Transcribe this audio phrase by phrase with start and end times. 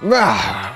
[0.00, 0.72] Ah,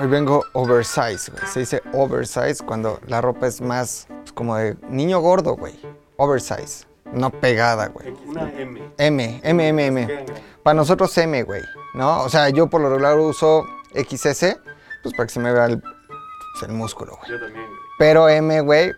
[0.00, 1.46] Hoy vengo oversize, güey.
[1.46, 5.74] Se dice oversize cuando la ropa es más pues, como de niño gordo, güey.
[6.16, 6.86] Oversize.
[7.12, 8.14] No pegada, güey.
[8.26, 8.92] Una M.
[8.98, 10.26] M, M, M, M.
[10.62, 11.62] Para nosotros M, güey.
[11.94, 12.22] ¿No?
[12.22, 13.64] O sea, yo por lo regular uso
[13.94, 14.56] XS,
[15.02, 17.30] pues para que se me vea el, pues, el músculo, güey.
[17.30, 17.78] Yo también, güey.
[17.98, 18.92] Pero M, güey,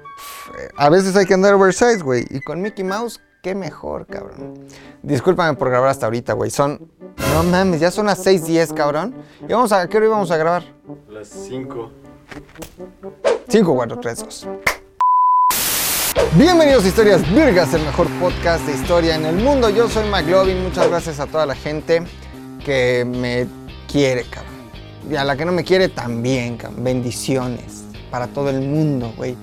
[0.76, 2.24] a veces hay que andar oversize, güey.
[2.30, 4.66] Y con Mickey Mouse, qué mejor, cabrón.
[5.02, 6.50] Discúlpame por grabar hasta ahorita, güey.
[6.50, 9.14] Son, no mames, ya son las 6:10, cabrón.
[9.48, 10.64] Y vamos a, ¿qué hora íbamos a grabar?
[11.08, 11.90] Las 5.
[13.48, 14.46] 5, 4, 3, 2.
[16.34, 19.70] Bienvenidos a Historias Virgas, el mejor podcast de historia en el mundo.
[19.70, 20.62] Yo soy McLovin.
[20.62, 22.02] Muchas gracias a toda la gente
[22.64, 23.46] que me
[23.90, 24.54] quiere, cabrón.
[25.10, 26.82] Y a la que no me quiere también, cabrón.
[26.82, 29.36] Bendiciones para todo el mundo, güey.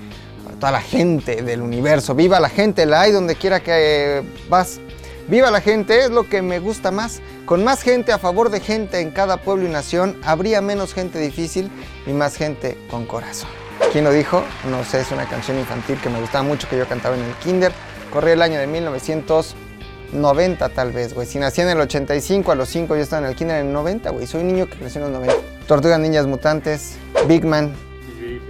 [0.44, 2.16] Para toda la gente del universo.
[2.16, 4.80] Viva la gente, la hay donde quiera que vas.
[5.28, 7.22] Viva la gente, es lo que me gusta más.
[7.46, 11.20] Con más gente a favor de gente en cada pueblo y nación, habría menos gente
[11.20, 11.72] difícil
[12.06, 13.50] y más gente con corazón.
[13.92, 14.44] ¿Quién lo dijo?
[14.70, 17.34] No sé, es una canción infantil que me gustaba mucho, que yo cantaba en el
[17.36, 17.72] kinder.
[18.12, 21.26] Corría el año de 1990 tal vez, güey.
[21.26, 23.74] Si nací en el 85, a los 5 yo estaba en el kinder en el
[23.74, 24.28] 90, güey.
[24.28, 25.42] Soy un niño que creció en los 90.
[25.68, 27.74] Tortugas Niñas Mutantes, Big Man,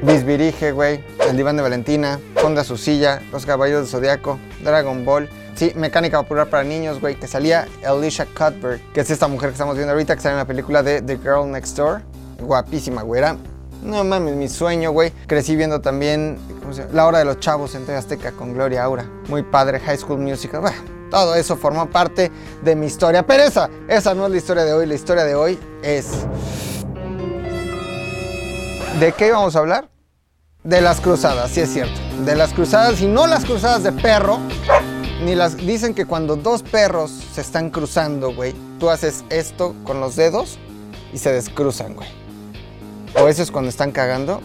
[0.01, 5.29] Bisbirige, güey, El Diván de Valentina, Honda Su Silla, Los Caballos del Zodiaco, Dragon Ball.
[5.55, 9.53] Sí, Mecánica Popular para Niños, güey, que salía Alicia Cuthbert, que es esta mujer que
[9.53, 12.01] estamos viendo ahorita, que sale en la película de The Girl Next Door.
[12.39, 13.19] Guapísima, güey.
[13.19, 13.37] Era,
[13.83, 15.11] no mames, mi sueño, güey.
[15.27, 16.93] Crecí viendo también ¿cómo se llama?
[16.93, 19.05] La Hora de los Chavos en TV Azteca con Gloria Aura.
[19.27, 20.61] Muy padre, High School Musical.
[20.61, 20.77] Bueno,
[21.11, 22.31] todo eso formó parte
[22.63, 23.25] de mi historia.
[23.25, 24.87] Pero esa, esa no es la historia de hoy.
[24.87, 26.07] La historia de hoy es...
[28.99, 29.89] ¿De qué íbamos a hablar?
[30.63, 31.99] De las cruzadas, sí es cierto.
[32.25, 34.39] De las cruzadas y no las cruzadas de perro.
[35.23, 40.01] Ni las dicen que cuando dos perros se están cruzando, güey, tú haces esto con
[40.01, 40.57] los dedos
[41.13, 42.09] y se descruzan, güey.
[43.15, 44.41] O eso es cuando están cagando.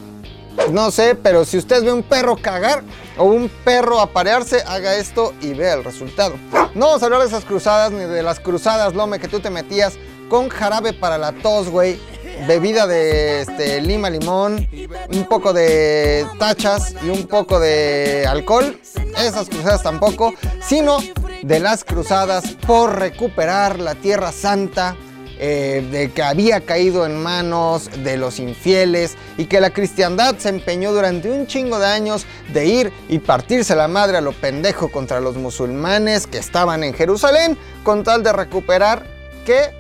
[0.70, 2.84] No sé, pero si usted ve un perro cagar
[3.16, 6.36] o un perro aparearse, haga esto y vea el resultado.
[6.74, 9.50] No vamos a hablar de esas cruzadas ni de las cruzadas, Lome, que tú te
[9.50, 9.94] metías
[10.28, 11.98] con jarabe para la tos, güey.
[12.46, 14.68] Bebida de este, lima, limón,
[15.10, 18.78] un poco de tachas y un poco de alcohol.
[19.18, 20.34] Esas cruzadas tampoco,
[20.68, 20.98] sino
[21.42, 24.96] de las cruzadas por recuperar la Tierra Santa,
[25.40, 30.48] eh, de que había caído en manos de los infieles y que la cristiandad se
[30.48, 34.90] empeñó durante un chingo de años de ir y partirse la madre a lo pendejo
[34.90, 39.06] contra los musulmanes que estaban en Jerusalén con tal de recuperar
[39.46, 39.70] que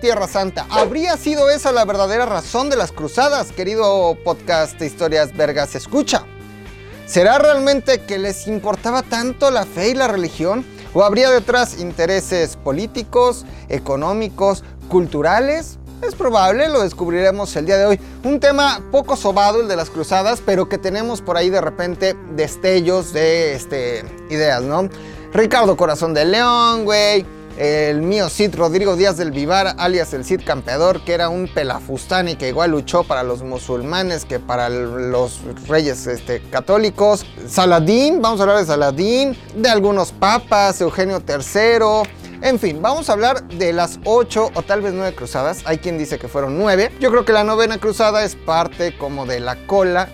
[0.00, 0.66] Tierra Santa.
[0.70, 5.74] ¿Habría sido esa la verdadera razón de las cruzadas, querido podcast de historias vergas?
[5.76, 6.26] Escucha.
[7.06, 10.66] ¿Será realmente que les importaba tanto la fe y la religión?
[10.92, 15.78] ¿O habría detrás intereses políticos, económicos, culturales?
[16.02, 18.00] Es probable, lo descubriremos el día de hoy.
[18.24, 22.16] Un tema poco sobado, el de las cruzadas, pero que tenemos por ahí de repente
[22.34, 24.88] destellos de este, ideas, ¿no?
[25.32, 27.24] Ricardo Corazón de León, güey.
[27.56, 32.28] El mío Cid Rodrigo Díaz del Vivar, alias el Cid Campeador, que era un pelafustán
[32.28, 37.24] y que igual luchó para los musulmanes que para los reyes este, católicos.
[37.48, 42.10] Saladín, vamos a hablar de Saladín, de algunos papas, Eugenio III.
[42.42, 45.62] En fin, vamos a hablar de las ocho o tal vez nueve cruzadas.
[45.64, 46.92] Hay quien dice que fueron nueve.
[47.00, 50.10] Yo creo que la novena cruzada es parte como de la cola.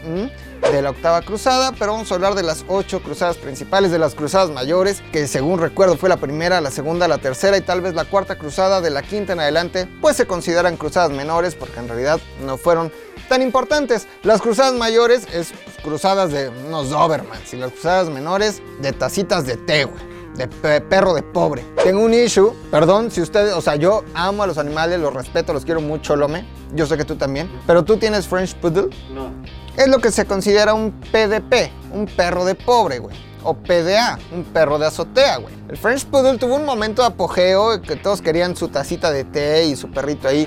[0.71, 4.15] De la octava cruzada, pero vamos a hablar de las ocho cruzadas principales, de las
[4.15, 7.95] cruzadas mayores, que según recuerdo fue la primera, la segunda, la tercera y tal vez
[7.95, 11.89] la cuarta cruzada, de la quinta en adelante, pues se consideran cruzadas menores porque en
[11.89, 12.93] realidad no fueron
[13.29, 14.07] tan importantes.
[14.23, 15.53] Las cruzadas mayores es
[15.83, 20.81] cruzadas de unos Dobermans y las cruzadas menores de tacitas de té, güey de pe-
[20.81, 21.63] perro de pobre.
[21.85, 25.53] Tengo un issue, perdón, si ustedes, o sea, yo amo a los animales, los respeto,
[25.53, 26.47] los quiero mucho, Lome.
[26.73, 27.51] Yo sé que tú también.
[27.67, 28.89] Pero tú tienes French Poodle.
[29.13, 29.31] No.
[29.77, 33.17] Es lo que se considera un PDP, un perro de pobre, güey.
[33.43, 35.55] O PDA, un perro de azotea, güey.
[35.69, 39.65] El French Poodle tuvo un momento de apogeo que todos querían su tacita de té
[39.65, 40.47] y su perrito ahí.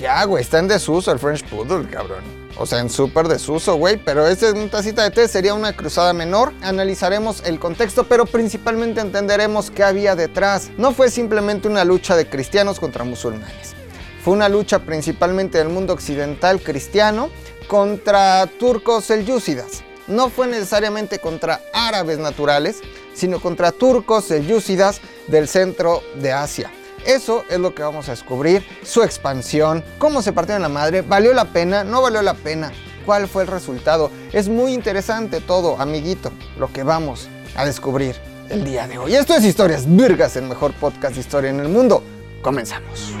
[0.00, 2.24] Ya, güey, está en desuso el French Poodle, cabrón.
[2.56, 3.96] O sea, en súper desuso, güey.
[3.96, 6.52] Pero esta es una tacita de té, sería una cruzada menor.
[6.62, 10.70] Analizaremos el contexto, pero principalmente entenderemos qué había detrás.
[10.78, 13.74] No fue simplemente una lucha de cristianos contra musulmanes.
[14.24, 17.28] Fue una lucha principalmente del mundo occidental cristiano
[17.68, 19.82] contra turcos selyúcidas.
[20.06, 22.80] No fue necesariamente contra árabes naturales,
[23.14, 26.70] sino contra turcos selyúcidas del centro de Asia.
[27.06, 31.34] Eso es lo que vamos a descubrir, su expansión, cómo se partieron la madre, valió
[31.34, 32.72] la pena, no valió la pena,
[33.04, 34.10] cuál fue el resultado.
[34.32, 38.16] Es muy interesante todo, amiguito, lo que vamos a descubrir
[38.48, 39.14] el día de hoy.
[39.14, 42.02] Esto es Historias Virgas, el mejor podcast de historia en el mundo.
[42.42, 43.12] Comenzamos.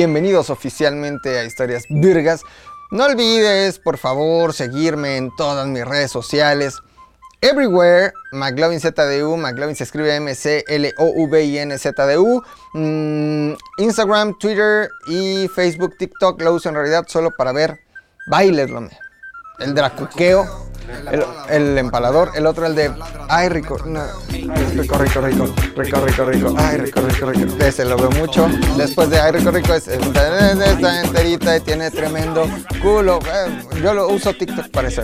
[0.00, 2.42] Bienvenidos oficialmente a Historias Virgas.
[2.90, 6.78] No olvides, por favor, seguirme en todas mis redes sociales.
[7.42, 10.72] Everywhere, McLovin ZDU, McLovin se escribe M-C-L-O-V-I-N-Z-D-U.
[12.72, 17.80] Mm, Instagram, Twitter y Facebook, TikTok lo uso en realidad solo para ver
[18.26, 18.88] bailes, lo
[19.58, 20.69] El dracuqueo
[21.10, 22.90] el, el, empalador, el otro el de
[23.28, 25.46] ay rico, no, rico, rico, rico,
[25.76, 27.64] rico, rico, rico, ay rico, rico, rico.
[27.64, 28.48] Ese lo veo mucho.
[28.76, 32.46] Después de ay rico, rico es está enterita y tiene tremendo
[32.82, 33.18] culo.
[33.20, 35.02] Eh, yo lo uso TikTok para eso.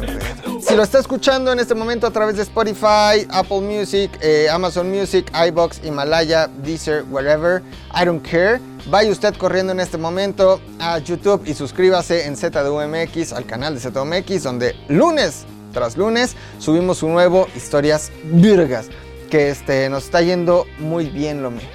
[0.61, 4.91] Si lo está escuchando en este momento a través de Spotify, Apple Music, eh, Amazon
[4.91, 7.63] Music, iBox, Himalaya, Deezer, wherever,
[7.95, 8.61] I don't care.
[8.89, 13.81] Vaya usted corriendo en este momento a YouTube y suscríbase en ZDUMX, al canal de
[13.81, 18.89] ZDUMX, donde lunes tras lunes subimos un nuevo Historias Virgas,
[19.31, 21.69] que este, nos está yendo muy bien lo mío.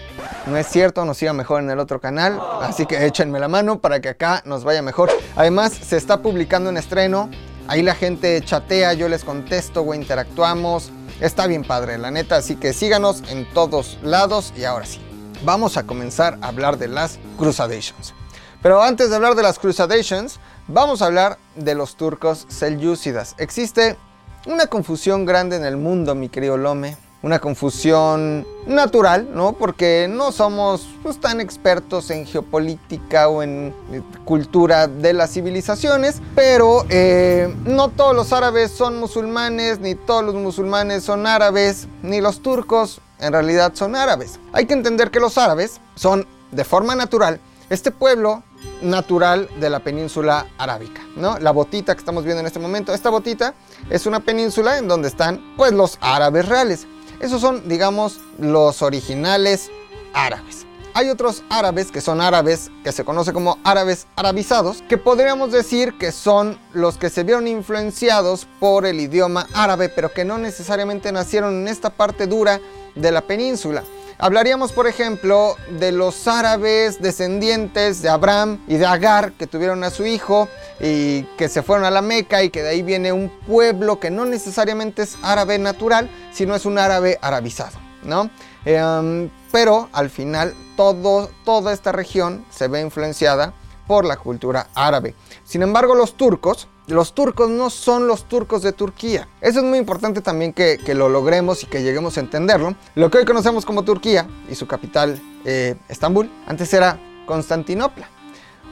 [0.47, 3.79] No es cierto, nos iba mejor en el otro canal, así que échenme la mano
[3.79, 5.09] para que acá nos vaya mejor.
[5.35, 7.29] Además, se está publicando un estreno,
[7.67, 10.91] ahí la gente chatea, yo les contesto o interactuamos.
[11.19, 14.99] Está bien padre, la neta, así que síganos en todos lados y ahora sí,
[15.43, 18.15] vamos a comenzar a hablar de las Crusadations.
[18.63, 23.35] Pero antes de hablar de las Crusadations, vamos a hablar de los turcos selyúcidas.
[23.37, 23.97] Existe
[24.45, 26.97] una confusión grande en el mundo, mi querido Lome.
[27.23, 29.53] Una confusión natural, ¿no?
[29.53, 36.19] Porque no somos pues, tan expertos en geopolítica o en eh, cultura de las civilizaciones,
[36.33, 42.21] pero eh, no todos los árabes son musulmanes, ni todos los musulmanes son árabes, ni
[42.21, 44.39] los turcos en realidad son árabes.
[44.51, 47.39] Hay que entender que los árabes son de forma natural
[47.71, 48.43] este pueblo
[48.81, 51.39] natural de la península arábica, ¿no?
[51.39, 53.53] La botita que estamos viendo en este momento, esta botita
[53.89, 56.85] es una península en donde están pues los árabes reales.
[57.21, 59.71] Esos son, digamos, los originales
[60.13, 60.65] árabes.
[60.93, 65.97] Hay otros árabes que son árabes, que se conoce como árabes arabizados, que podríamos decir
[65.97, 71.13] que son los que se vieron influenciados por el idioma árabe, pero que no necesariamente
[71.13, 72.59] nacieron en esta parte dura
[72.95, 73.83] de la península.
[74.23, 79.89] Hablaríamos, por ejemplo, de los árabes descendientes de Abraham y de Agar que tuvieron a
[79.89, 80.47] su hijo
[80.79, 84.11] y que se fueron a la Meca y que de ahí viene un pueblo que
[84.11, 88.29] no necesariamente es árabe natural, sino es un árabe arabizado, ¿no?
[88.63, 93.55] Em, pero al final toda esta región se ve influenciada
[93.87, 95.15] por la cultura árabe.
[95.43, 99.27] Sin embargo, los turcos, los turcos no son los turcos de Turquía.
[99.41, 102.75] Eso es muy importante también que, lo logremos y que lleguemos a entenderlo.
[102.95, 108.07] Lo que hoy conocemos como Turquía y su capital eh, Estambul, antes era Constantinopla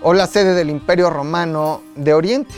[0.02, 2.54] o la sede del Imperio Romano de Oriente.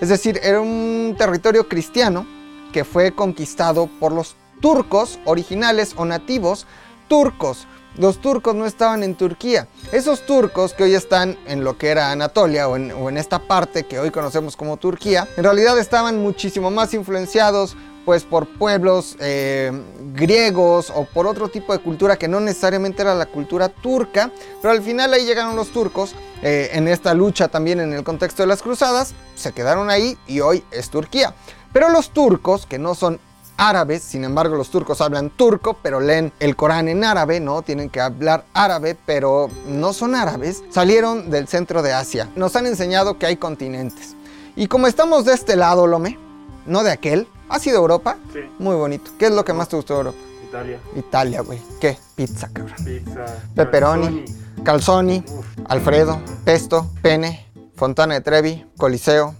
[0.00, 2.26] Es decir, era un territorio cristiano
[2.72, 6.66] que fue conquistado por los turcos originales o nativos
[7.08, 9.68] turcos los turcos no estaban en Turquía.
[9.92, 13.98] Esos turcos que hoy están en lo que era Anatolia o en, esta parte que
[13.98, 19.70] hoy conocemos como Turquía, en realidad estaban muchísimo más influenciados pues por pueblos eh,
[20.14, 24.32] griegos o por otro tipo de cultura que no necesariamente era la cultura turca,
[24.62, 28.42] pero al final ahí llegaron los turcos eh, en esta lucha también en el contexto
[28.42, 31.34] de las cruzadas, se quedaron ahí y hoy es Turquía.
[31.72, 33.20] Pero los turcos, que no son
[33.60, 37.60] árabes, sin embargo los turcos hablan turco, pero leen el Corán en árabe, ¿no?
[37.60, 40.64] Tienen que hablar árabe, pero no son árabes.
[40.70, 42.28] Salieron del centro de Asia.
[42.36, 44.16] Nos han enseñado que hay continentes.
[44.56, 46.18] Y como estamos de este lado, Lome,
[46.64, 48.16] no de aquel, ¿ha sido Europa?
[48.32, 48.40] Sí.
[48.58, 49.10] Muy bonito.
[49.18, 50.18] ¿Qué es lo que más te gustó de Europa?
[50.48, 50.78] Italia.
[50.96, 51.60] Italia, güey.
[51.80, 51.98] ¿Qué?
[52.16, 52.76] Pizza, cabrón.
[52.84, 53.26] Pizza.
[53.54, 54.24] Pepperoni,
[54.64, 55.22] calzoni,
[55.68, 59.34] Alfredo, pesto, pene, Fontana de Trevi, Coliseo,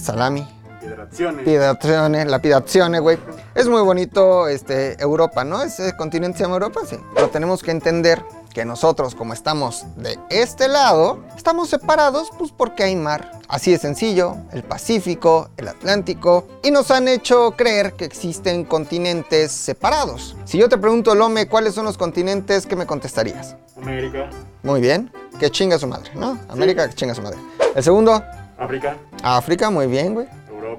[0.00, 0.46] salami,
[0.80, 2.24] Pidazione.
[2.24, 3.18] la güey.
[3.54, 5.62] Es muy bonito este, Europa, ¿no?
[5.62, 6.96] Ese continente se llama Europa, sí.
[7.14, 8.22] Pero tenemos que entender
[8.56, 13.32] que nosotros, como estamos de este lado, estamos separados pues porque hay mar.
[13.48, 19.52] Así de sencillo, el Pacífico, el Atlántico, y nos han hecho creer que existen continentes
[19.52, 20.36] separados.
[20.46, 22.64] Si yo te pregunto, Lome, ¿cuáles son los continentes?
[22.64, 23.56] ¿Qué me contestarías?
[23.76, 24.30] América.
[24.62, 26.38] Muy bien, que chinga su madre, ¿no?
[26.48, 27.38] América, que chinga su madre.
[27.74, 28.22] El segundo,
[28.56, 28.96] África.
[29.22, 30.28] África, muy bien, güey.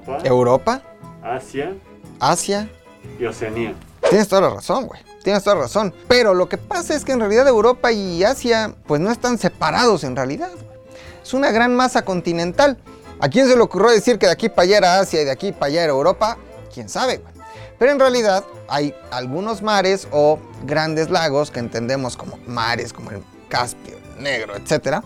[0.06, 0.28] Europa.
[0.28, 0.82] Europa,
[1.22, 1.74] Asia
[2.20, 2.68] Asia.
[3.18, 3.74] y Oceanía.
[4.08, 5.00] Tienes toda la razón, güey.
[5.22, 5.94] Tienes toda la razón.
[6.06, 10.04] Pero lo que pasa es que en realidad Europa y Asia, pues no están separados
[10.04, 10.50] en realidad.
[11.22, 12.78] Es una gran masa continental.
[13.20, 15.30] ¿A quién se le ocurrió decir que de aquí para allá era Asia y de
[15.30, 16.38] aquí para allá era Europa?
[16.72, 17.34] ¿Quién sabe, güey?
[17.78, 23.22] Pero en realidad hay algunos mares o grandes lagos que entendemos como mares, como el
[23.48, 25.02] Caspio, el Negro, etcétera,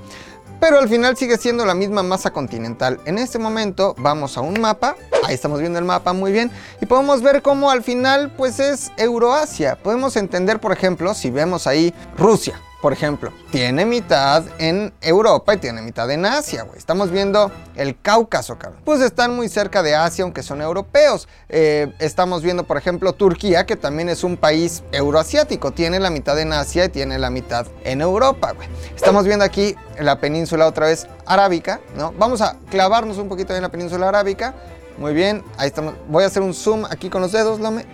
[0.62, 3.00] pero al final sigue siendo la misma masa continental.
[3.04, 6.87] En este momento vamos a un mapa, ahí estamos viendo el mapa muy bien, y
[6.87, 9.75] podemos ver cómo al final pues es Euroasia.
[9.75, 12.61] Podemos entender, por ejemplo, si vemos ahí Rusia.
[12.83, 16.77] Por ejemplo, tiene mitad en Europa y tiene mitad en Asia, güey.
[16.77, 18.81] Estamos viendo el Cáucaso, cabrón.
[18.85, 21.29] Pues están muy cerca de Asia, aunque son europeos.
[21.49, 25.71] Eh, estamos viendo, por ejemplo, Turquía, que también es un país euroasiático.
[25.71, 28.67] Tiene la mitad en Asia y tiene la mitad en Europa, güey.
[28.97, 32.12] Estamos viendo aquí la península otra vez arábica, ¿no?
[32.19, 34.55] Vamos a clavarnos un poquito en la península arábica.
[34.99, 35.95] Muy bien, ahí estamos.
[36.09, 37.87] Voy a hacer un zoom aquí con los dedos, Lome.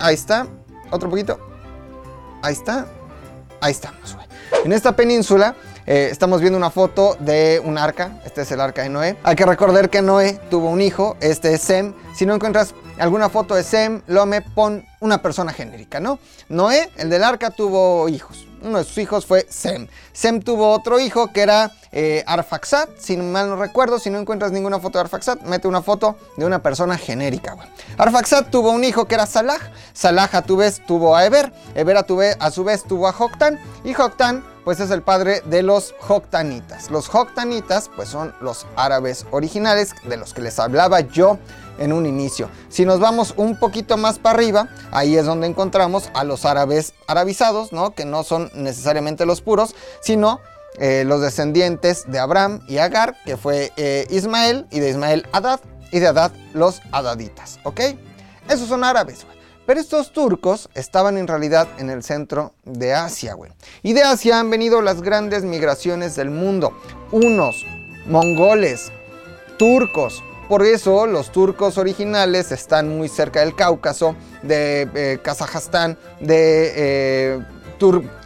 [0.00, 0.48] Ahí está.
[0.90, 1.38] Otro poquito.
[2.42, 2.88] Ahí está.
[3.60, 4.26] Ahí estamos, güey.
[4.64, 5.54] En esta península
[5.86, 8.20] eh, estamos viendo una foto de un arca.
[8.24, 9.16] Este es el arca de Noé.
[9.22, 11.16] Hay que recordar que Noé tuvo un hijo.
[11.20, 11.94] Este es Sem.
[12.14, 16.18] Si no encuentras alguna foto de Sem, Lome, pon una persona genérica, ¿no?
[16.48, 18.47] Noé, el del arca, tuvo hijos.
[18.62, 19.88] Uno de sus hijos fue Sem.
[20.12, 23.98] Sem tuvo otro hijo que era eh, Arfaxad, si mal no recuerdo.
[23.98, 27.54] Si no encuentras ninguna foto de Arfaxad, mete una foto de una persona genérica.
[27.54, 27.68] Güey.
[27.96, 29.58] Arfaxad tuvo un hijo que era Salah.
[29.92, 31.52] Salah a tu vez tuvo a Eber.
[31.74, 33.60] Eber a, tu vez, a su vez tuvo a Joktan.
[33.84, 36.90] Y Joktan pues es el padre de los Joktanitas.
[36.90, 41.38] Los Joktanitas pues son los árabes originales de los que les hablaba yo
[41.78, 42.50] en un inicio.
[42.68, 46.94] Si nos vamos un poquito más para arriba, ahí es donde encontramos a los árabes
[47.06, 47.94] arabizados, ¿no?
[47.94, 50.40] Que no son necesariamente los puros, sino
[50.78, 55.60] eh, los descendientes de Abraham y Agar, que fue eh, Ismael, y de Ismael Adad,
[55.90, 57.80] y de Adad los Adaditas, ¿ok?
[58.48, 59.26] Esos son árabes.
[59.68, 63.36] Pero estos turcos estaban en realidad en el centro de Asia.
[63.82, 66.72] Y de Asia han venido las grandes migraciones del mundo.
[67.12, 67.66] Unos,
[68.06, 68.90] mongoles,
[69.58, 76.72] turcos, por eso los turcos originales están muy cerca del Cáucaso, de eh, Kazajstán, de
[76.74, 77.44] eh,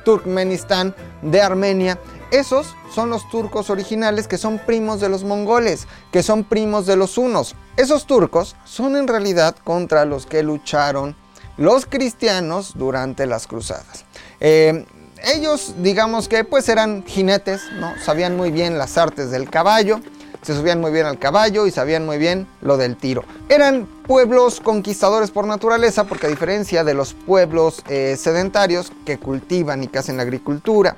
[0.04, 1.98] Turkmenistán, de Armenia.
[2.30, 6.96] Esos son los turcos originales que son primos de los mongoles, que son primos de
[6.96, 7.56] los hunos.
[7.76, 11.16] Esos turcos son en realidad contra los que lucharon
[11.56, 14.04] los cristianos durante las cruzadas.
[14.40, 14.86] Eh,
[15.24, 17.92] ellos digamos que pues eran jinetes, ¿no?
[18.02, 20.00] sabían muy bien las artes del caballo,
[20.42, 23.24] se subían muy bien al caballo y sabían muy bien lo del tiro.
[23.48, 29.84] Eran pueblos conquistadores por naturaleza porque a diferencia de los pueblos eh, sedentarios que cultivan
[29.84, 30.96] y que hacen la agricultura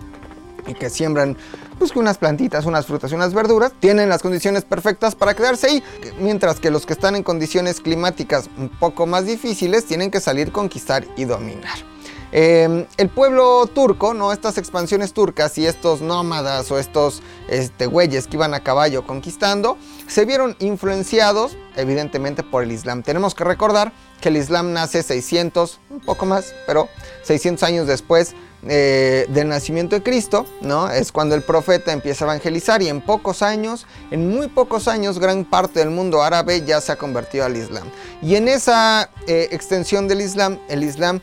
[0.66, 1.36] y que siembran
[1.78, 5.82] pues unas plantitas, unas frutas y unas verduras, tienen las condiciones perfectas para quedarse ahí,
[6.20, 10.52] mientras que los que están en condiciones climáticas un poco más difíciles tienen que salir,
[10.52, 11.93] conquistar y dominar.
[12.36, 14.32] Em, el pueblo turco, ¿no?
[14.32, 19.78] Estas expansiones turcas y estos nómadas o estos este, güeyes que iban a caballo conquistando,
[20.08, 23.04] se vieron influenciados evidentemente por el Islam.
[23.04, 26.88] Tenemos que recordar que el Islam nace 600, un poco más, pero
[27.22, 28.34] 600 años después
[28.66, 30.90] eh, del nacimiento de Cristo, ¿no?
[30.90, 35.20] Es cuando el profeta empieza a evangelizar y en pocos años, en muy pocos años,
[35.20, 37.86] gran parte del mundo árabe ya se ha convertido al Islam.
[38.22, 41.20] Y en esa eh, extensión del Islam, el Islam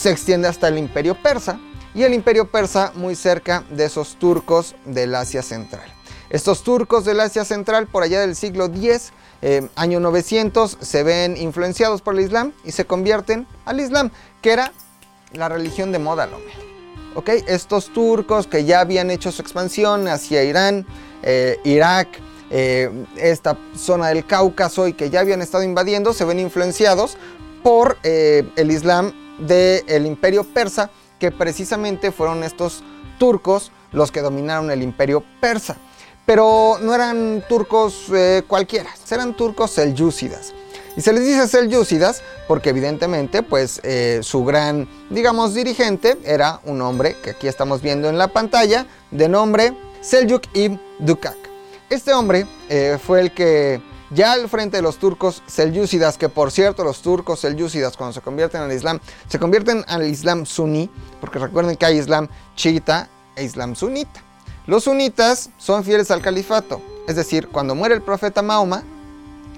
[0.00, 1.60] se extiende hasta el imperio persa
[1.94, 5.84] y el imperio persa muy cerca de esos turcos del Asia Central.
[6.30, 11.36] Estos turcos del Asia Central por allá del siglo X, eh, año 900, se ven
[11.36, 14.72] influenciados por el Islam y se convierten al Islam, que era
[15.34, 16.30] la religión de moda,
[17.14, 17.28] ¿Ok?
[17.46, 20.86] Estos turcos que ya habían hecho su expansión hacia Irán,
[21.22, 22.08] eh, Irak,
[22.50, 27.18] eh, esta zona del Cáucaso y que ya habían estado invadiendo, se ven influenciados
[27.62, 32.82] por el Islam del imperio persa, que precisamente fueron estos
[33.18, 35.76] turcos los que dominaron el imperio persa.
[36.26, 40.52] Pero no eran turcos eh, cualquiera, eran turcos selyúcidas.
[40.96, 46.82] Y se les dice selyúcidas porque evidentemente pues eh, su gran, digamos, dirigente era un
[46.82, 51.36] hombre que aquí estamos viendo en la pantalla, de nombre Seljuk ibn Dukak.
[51.90, 53.80] Este hombre eh, fue el que
[54.10, 58.20] ya al frente de los turcos selyúcidas, que por cierto los turcos selyúcidas cuando se
[58.20, 60.90] convierten al Islam, se convierten al Islam suní,
[61.20, 64.22] porque recuerden que hay Islam chiita e Islam sunita.
[64.66, 68.82] Los sunitas son fieles al califato, es decir, cuando muere el profeta Mahoma,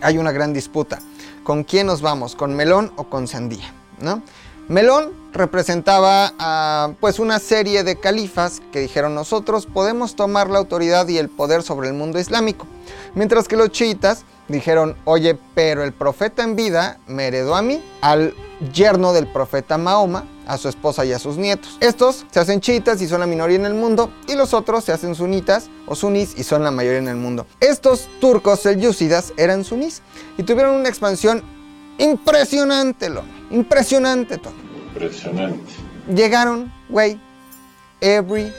[0.00, 1.00] hay una gran disputa.
[1.44, 2.36] ¿Con quién nos vamos?
[2.36, 3.72] ¿Con melón o con sandía?
[4.00, 4.22] ¿No?
[4.68, 11.08] Melón representaba a pues una serie de califas que dijeron nosotros podemos tomar la autoridad
[11.08, 12.66] y el poder sobre el mundo islámico,
[13.14, 17.82] mientras que los chiitas dijeron, oye, pero el profeta en vida me heredó a mí,
[18.00, 18.34] al
[18.72, 21.76] yerno del profeta Mahoma, a su esposa y a sus nietos.
[21.80, 24.92] Estos se hacen chiitas y son la minoría en el mundo, y los otros se
[24.92, 27.46] hacen sunitas o sunís y son la mayoría en el mundo.
[27.60, 30.02] Estos turcos selyúcidas eran sunís
[30.36, 31.42] y tuvieron una expansión
[31.98, 34.54] impresionante, lo impresionante, todo.
[34.92, 35.72] Impresionante.
[36.12, 37.20] Llegaron, güey,
[38.00, 38.52] every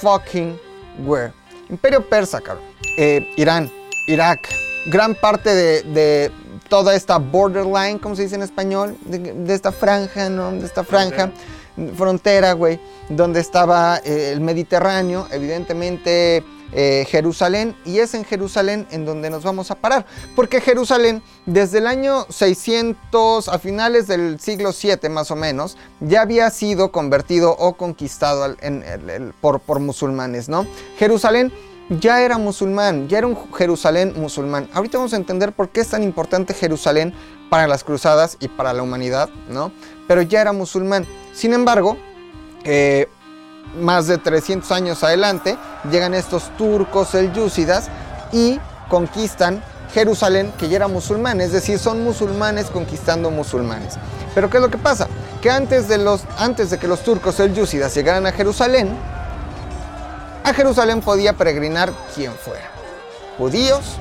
[0.00, 0.58] fucking
[1.04, 1.32] where.
[1.68, 2.64] Imperio persa, cabrón.
[2.96, 3.70] Eh, Irán,
[4.06, 4.48] Irak,
[4.86, 6.32] gran parte de,
[6.68, 10.50] toda esta borderline, como se dice en español, de, esta franja, ¿no?
[10.50, 11.30] De esta franja,
[11.96, 12.80] frontera, güey.
[13.08, 19.44] donde estaba eh, el Mediterráneo, evidentemente eh, Jerusalén, y es en Jerusalén en donde nos
[19.44, 25.30] vamos a parar, porque Jerusalén desde el año 600, a finales del siglo 7 más
[25.30, 28.56] o menos, ya había sido convertido o conquistado
[29.40, 30.66] por, por musulmanes, ¿no?
[30.98, 31.52] Jerusalén
[31.88, 34.68] ya era musulmán, ya era un Jerusalén musulmán.
[34.72, 37.14] Ahorita vamos a entender por qué es tan importante Jerusalén
[37.48, 39.72] para las cruzadas y para la humanidad, ¿no?
[40.08, 41.06] Pero ya era musulmán.
[41.32, 41.96] Sin embargo,
[42.64, 43.08] eh,
[43.80, 45.56] más de 300 años adelante,
[45.90, 47.88] llegan estos turcos selyúcidas
[48.32, 49.62] y conquistan
[49.92, 53.94] Jerusalén, que ya era musulmán, es decir, son musulmanes conquistando musulmanes.
[54.34, 55.08] Pero ¿qué es lo que pasa?
[55.40, 58.96] Que antes de, los, antes de que los turcos selyúcidas llegaran a Jerusalén,
[60.46, 62.70] a Jerusalén podía peregrinar quien fuera.
[63.36, 63.96] Judíos,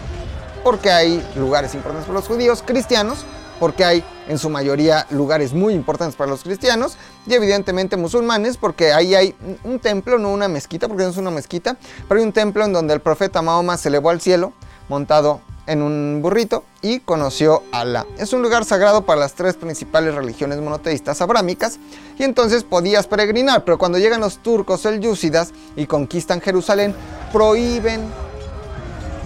[0.63, 3.25] porque hay lugares importantes para los judíos, cristianos,
[3.59, 8.93] porque hay en su mayoría lugares muy importantes para los cristianos, y evidentemente musulmanes, porque
[8.93, 12.31] ahí hay un templo, no una mezquita, porque no es una mezquita, pero hay un
[12.31, 14.53] templo en donde el profeta Mahoma se elevó al cielo
[14.87, 18.05] montado en un burrito y conoció a Alá.
[18.17, 21.79] Es un lugar sagrado para las tres principales religiones monoteístas abrámicas
[22.17, 26.95] y entonces podías peregrinar, pero cuando llegan los turcos el Yúcidas y conquistan Jerusalén,
[27.31, 28.01] prohíben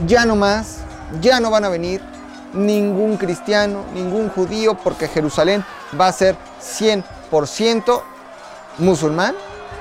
[0.07, 0.79] ya no más,
[1.21, 2.01] ya no van a venir
[2.53, 5.63] ningún cristiano, ningún judío, porque Jerusalén
[5.99, 8.01] va a ser 100%
[8.79, 9.35] musulmán,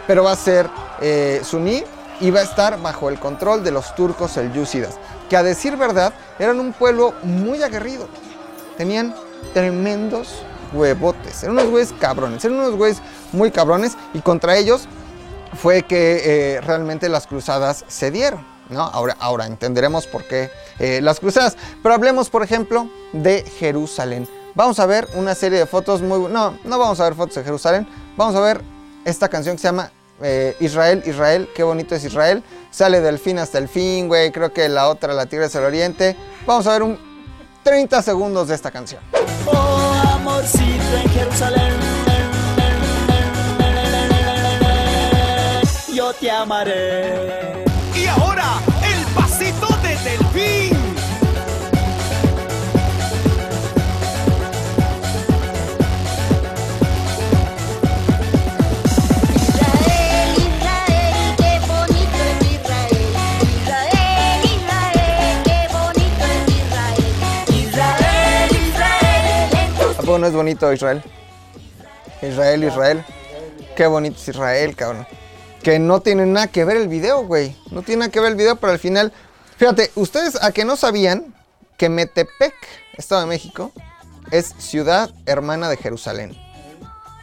[0.06, 0.68] pero va a ser
[1.00, 1.82] eh, suní
[2.20, 6.12] y va a estar bajo el control de los turcos selyúcidas, que a decir verdad
[6.38, 8.08] eran un pueblo muy aguerrido.
[8.76, 9.14] Tenían
[9.54, 10.42] tremendos
[10.72, 13.00] huevotes, eran unos güeyes cabrones, eran unos güeyes
[13.32, 14.86] muy cabrones y contra ellos
[15.60, 16.22] fue que
[16.56, 18.44] eh, realmente las cruzadas se dieron.
[18.68, 18.82] ¿no?
[18.82, 21.56] Ahora, ahora entenderemos por qué eh, las cruzadas.
[21.82, 24.28] Pero hablemos, por ejemplo, de Jerusalén.
[24.54, 26.30] Vamos a ver una serie de fotos muy...
[26.30, 27.86] No, no vamos a ver fotos de Jerusalén.
[28.16, 28.60] Vamos a ver
[29.04, 29.90] esta canción que se llama
[30.22, 32.42] eh, Israel, Israel, qué bonito es Israel.
[32.70, 34.30] Sale del fin hasta el fin, güey.
[34.32, 36.16] Creo que la otra, la Tigre del Oriente.
[36.46, 36.98] Vamos a ver un
[37.62, 39.02] 30 segundos de esta canción.
[39.46, 39.88] Oh.
[45.92, 47.67] Yo te amaré.
[70.16, 71.02] No es bonito Israel?
[72.22, 73.04] Israel, Israel.
[73.76, 75.06] Qué bonito es Israel, cabrón.
[75.62, 77.54] Que no tiene nada que ver el video, güey.
[77.70, 79.12] No tiene nada que ver el video, pero al final.
[79.58, 81.34] Fíjate, ustedes a que no sabían
[81.76, 82.54] que Metepec,
[82.96, 83.72] Estado de México,
[84.30, 86.36] es ciudad hermana de Jerusalén.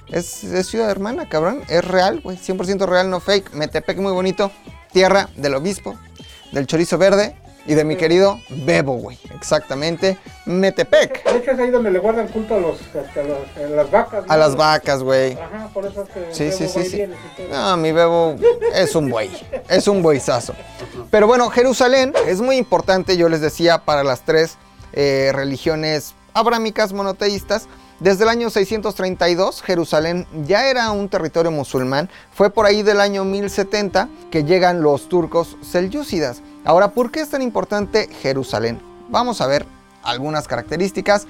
[0.10, 1.64] Es, es ciudad hermana, cabrón.
[1.70, 2.38] Es real, güey.
[2.38, 3.54] 100% real, no fake.
[3.54, 4.52] Metepec muy bonito.
[4.92, 5.96] Tierra del obispo,
[6.52, 9.18] del chorizo verde y de mi querido Bebo, güey.
[9.34, 10.18] Exactamente.
[10.46, 11.24] Metepec.
[11.24, 14.26] De hecho es ahí donde le guardan culto a, los, a, las vacas.
[14.28, 15.34] A las vacas, güey.
[15.34, 16.34] Ajá, por eso es que.
[16.34, 17.04] Sí, sí, sí, sí.
[17.50, 18.36] No, mi Bebo
[18.74, 19.32] es un buey.
[19.70, 20.54] Es un bueyzazo.
[21.10, 24.58] Pero bueno, Jerusalén es muy importante, yo les decía, para las tres
[24.94, 27.68] eh, religiones abrámicas monoteístas.
[28.00, 32.10] Desde el año 632, Jerusalén ya era un territorio musulmán.
[32.34, 36.42] Fue por ahí del año 1070 que llegan los turcos selyúcidas.
[36.66, 38.82] Ahora, ¿por qué es tan importante Jerusalén?
[39.10, 39.66] Vamos a ver
[40.04, 41.26] algunas características.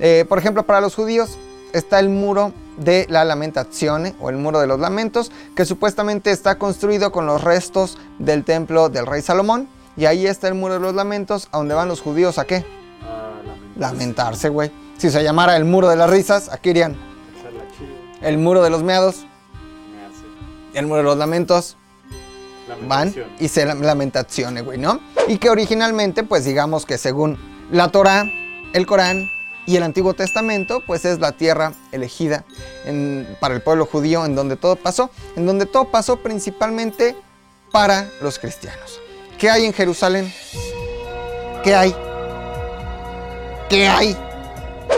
[0.00, 1.38] Eh, por ejemplo, para los judíos
[1.72, 6.58] está el muro de la lamentazione o el muro de los lamentos, que supuestamente está
[6.58, 9.68] construido con los restos del templo del rey Salomón.
[9.96, 12.64] Y ahí está el muro de los lamentos, a donde van los judíos a qué?
[13.76, 14.72] lamentarse, güey.
[14.98, 16.96] Si se llamara el muro de las risas, aquí irían.
[18.20, 19.24] El muro de los meados.
[20.74, 21.76] El muro de los lamentos
[22.86, 25.00] van y se lamentaciones, güey, ¿no?
[25.26, 27.38] Y que originalmente, pues digamos que según
[27.70, 28.24] la Torah,
[28.74, 29.28] el Corán
[29.66, 32.44] y el Antiguo Testamento, pues es la tierra elegida
[33.40, 37.16] para el pueblo judío en donde todo pasó, en donde todo pasó principalmente
[37.70, 39.00] para los cristianos.
[39.38, 40.32] ¿Qué hay en Jerusalén?
[41.62, 41.94] ¿Qué hay?
[43.68, 44.27] ¿Qué hay?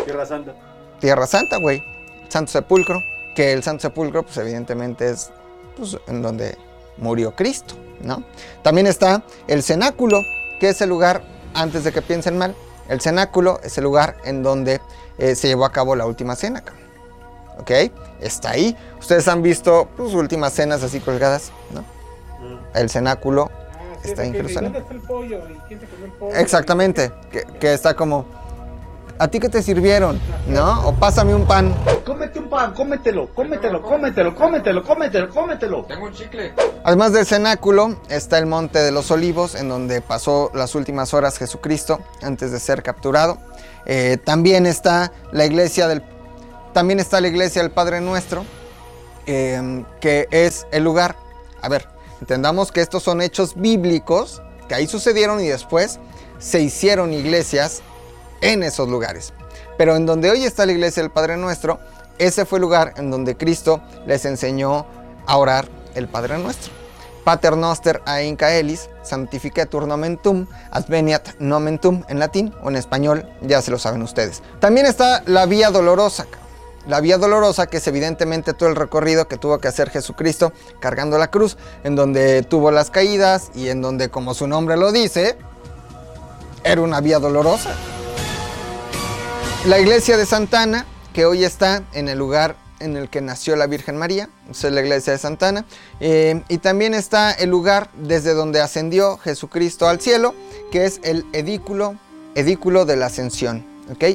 [0.04, 0.54] Tierra Santa.
[1.00, 1.82] Tierra Santa, güey.
[2.28, 3.02] Santo Sepulcro.
[3.34, 5.30] Que el Santo Sepulcro, pues evidentemente es
[5.76, 6.56] pues, en donde
[6.98, 8.22] murió Cristo, ¿no?
[8.62, 10.22] También está el cenáculo,
[10.58, 11.22] que es el lugar,
[11.54, 12.54] antes de que piensen mal,
[12.88, 14.80] el cenáculo es el lugar en donde
[15.18, 16.62] eh, se llevó a cabo la última cena,
[17.58, 17.70] ¿ok?
[18.20, 18.76] Está ahí.
[18.98, 21.80] Ustedes han visto sus pues, últimas cenas así colgadas, ¿no?
[21.80, 22.58] Mm.
[22.74, 24.84] El cenáculo ah, está en Jerusalén.
[26.34, 27.12] Exactamente,
[27.60, 28.26] que, está como
[29.20, 30.18] ¿A ti qué te sirvieron?
[30.48, 30.88] ¿No?
[30.88, 31.74] O pásame un pan.
[32.06, 35.84] Cómete un pan, cómetelo, cómetelo, cómetelo, cómetelo, cómetelo, cómetelo.
[35.84, 36.54] Tengo un chicle.
[36.84, 41.36] Además del cenáculo, está el Monte de los Olivos, en donde pasó las últimas horas
[41.36, 43.36] Jesucristo antes de ser capturado.
[43.84, 46.02] Eh, también está la iglesia del,
[46.72, 48.46] también está la iglesia del Padre Nuestro,
[49.26, 51.14] eh, que es el lugar.
[51.60, 51.86] A ver,
[52.22, 56.00] entendamos que estos son hechos bíblicos que ahí sucedieron y después
[56.38, 57.82] se hicieron iglesias
[58.40, 59.32] en esos lugares.
[59.76, 61.78] Pero en donde hoy está la iglesia del Padre Nuestro,
[62.18, 64.86] ese fue el lugar en donde Cristo les enseñó
[65.26, 66.72] a orar el Padre Nuestro.
[67.24, 73.28] Pater noster a caelis, santificatur nomen tum, adveniat nomen tum en latín o en español,
[73.42, 74.42] ya se lo saben ustedes.
[74.58, 76.26] También está la vía dolorosa,
[76.88, 81.18] la vía dolorosa que es evidentemente todo el recorrido que tuvo que hacer Jesucristo cargando
[81.18, 85.36] la cruz, en donde tuvo las caídas y en donde, como su nombre lo dice,
[86.64, 87.70] era una vía dolorosa.
[89.66, 93.66] La iglesia de Santana, que hoy está en el lugar en el que nació la
[93.66, 95.66] Virgen María, es la iglesia de Santana,
[96.00, 100.34] eh, y también está el lugar desde donde ascendió Jesucristo al cielo,
[100.72, 101.96] que es el edículo,
[102.34, 103.66] edículo de la ascensión.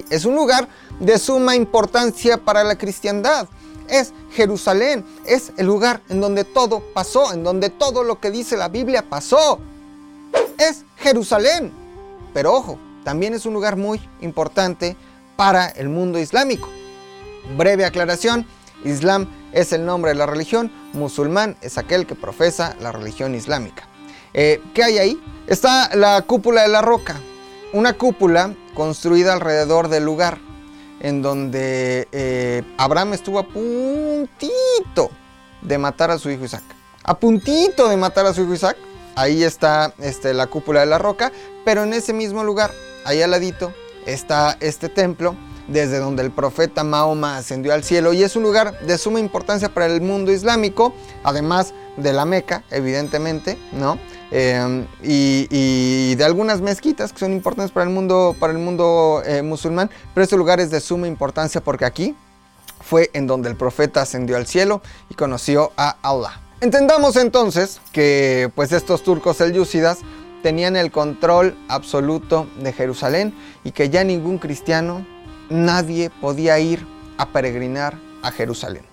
[0.10, 0.68] Es un lugar
[1.00, 3.48] de suma importancia para la cristiandad.
[3.88, 8.58] Es Jerusalén, es el lugar en donde todo pasó, en donde todo lo que dice
[8.58, 9.60] la Biblia pasó.
[10.58, 11.72] Es Jerusalén.
[12.34, 14.98] Pero ojo, también es un lugar muy importante
[15.36, 16.70] para el mundo islámico.
[17.58, 18.46] Breve aclaración,
[18.84, 23.88] Islam es el nombre de la religión, musulmán es aquel que profesa la religión islámica.
[24.34, 25.24] Eh, ¿Qué hay ahí?
[25.48, 27.16] Está la cúpula de la roca,
[27.74, 30.40] una cúpula construida alrededor del lugar
[31.00, 35.12] en donde eh, Abraham estuvo a puntito
[35.62, 36.64] de matar a su hijo Isaac.
[37.04, 38.78] A puntito de matar a su hijo Isaac.
[39.16, 41.32] Ahí está este, la cúpula de la roca,
[41.64, 42.72] pero en ese mismo lugar,
[43.06, 43.72] ahí al ladito,
[44.06, 45.36] está este templo
[45.68, 49.74] desde donde el profeta Mahoma ascendió al cielo y es un lugar de suma importancia
[49.74, 53.98] para el mundo islámico, además de la Meca, evidentemente, ¿no?
[54.32, 59.42] Em, y, de algunas mezquitas que son importantes para el mundo, para el mundo eh,
[59.42, 62.16] musulmán, pero este lugar es de suma importancia porque aquí
[62.82, 66.42] fue en donde el profeta ascendió al cielo y conoció a Allah.
[66.62, 70.00] Entendamos entonces que pues estos turcos selyúcidas
[70.46, 75.04] tenían el control absoluto de Jerusalén y que ya ningún cristiano,
[75.50, 76.86] nadie podía ir
[77.18, 78.84] a peregrinar a Jerusalén.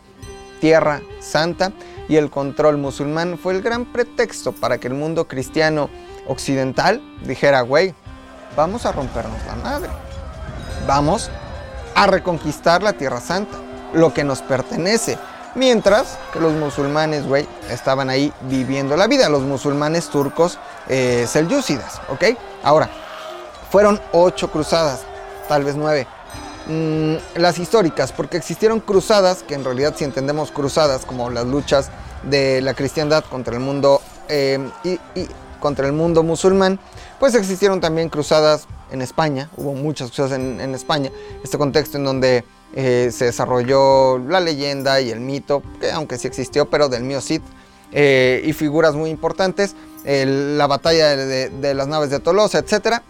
[0.62, 1.74] Tierra santa
[2.08, 5.90] y el control musulmán fue el gran pretexto para que el mundo cristiano
[6.26, 7.92] occidental dijera, güey,
[8.56, 9.90] vamos a rompernos la madre.
[10.86, 11.30] Vamos
[11.94, 13.58] a reconquistar la Tierra Santa,
[13.92, 15.18] lo que nos pertenece,
[15.54, 22.00] Mientras que los musulmanes, güey, estaban ahí viviendo la vida, los musulmanes turcos eh, selyúcidas,
[22.08, 22.38] ¿ok?
[22.62, 22.88] Ahora,
[23.70, 25.00] fueron ocho cruzadas,
[25.48, 26.06] tal vez nueve.
[26.68, 31.90] Mm, las históricas, porque existieron cruzadas, que en realidad si entendemos cruzadas como las luchas
[32.22, 34.98] de la cristiandad contra el mundo eh, y,
[35.60, 36.78] contra el mundo musulmán,
[37.20, 41.10] pues existieron también cruzadas en España, hubo muchas cruzadas en, en España,
[41.44, 46.26] este contexto en donde eh, se desarrolló la leyenda y el mito, que aunque sí
[46.26, 47.20] existió, pero del mío
[47.92, 53.02] eh, y figuras muy importantes, la batalla de, las naves de Tolosa, etc.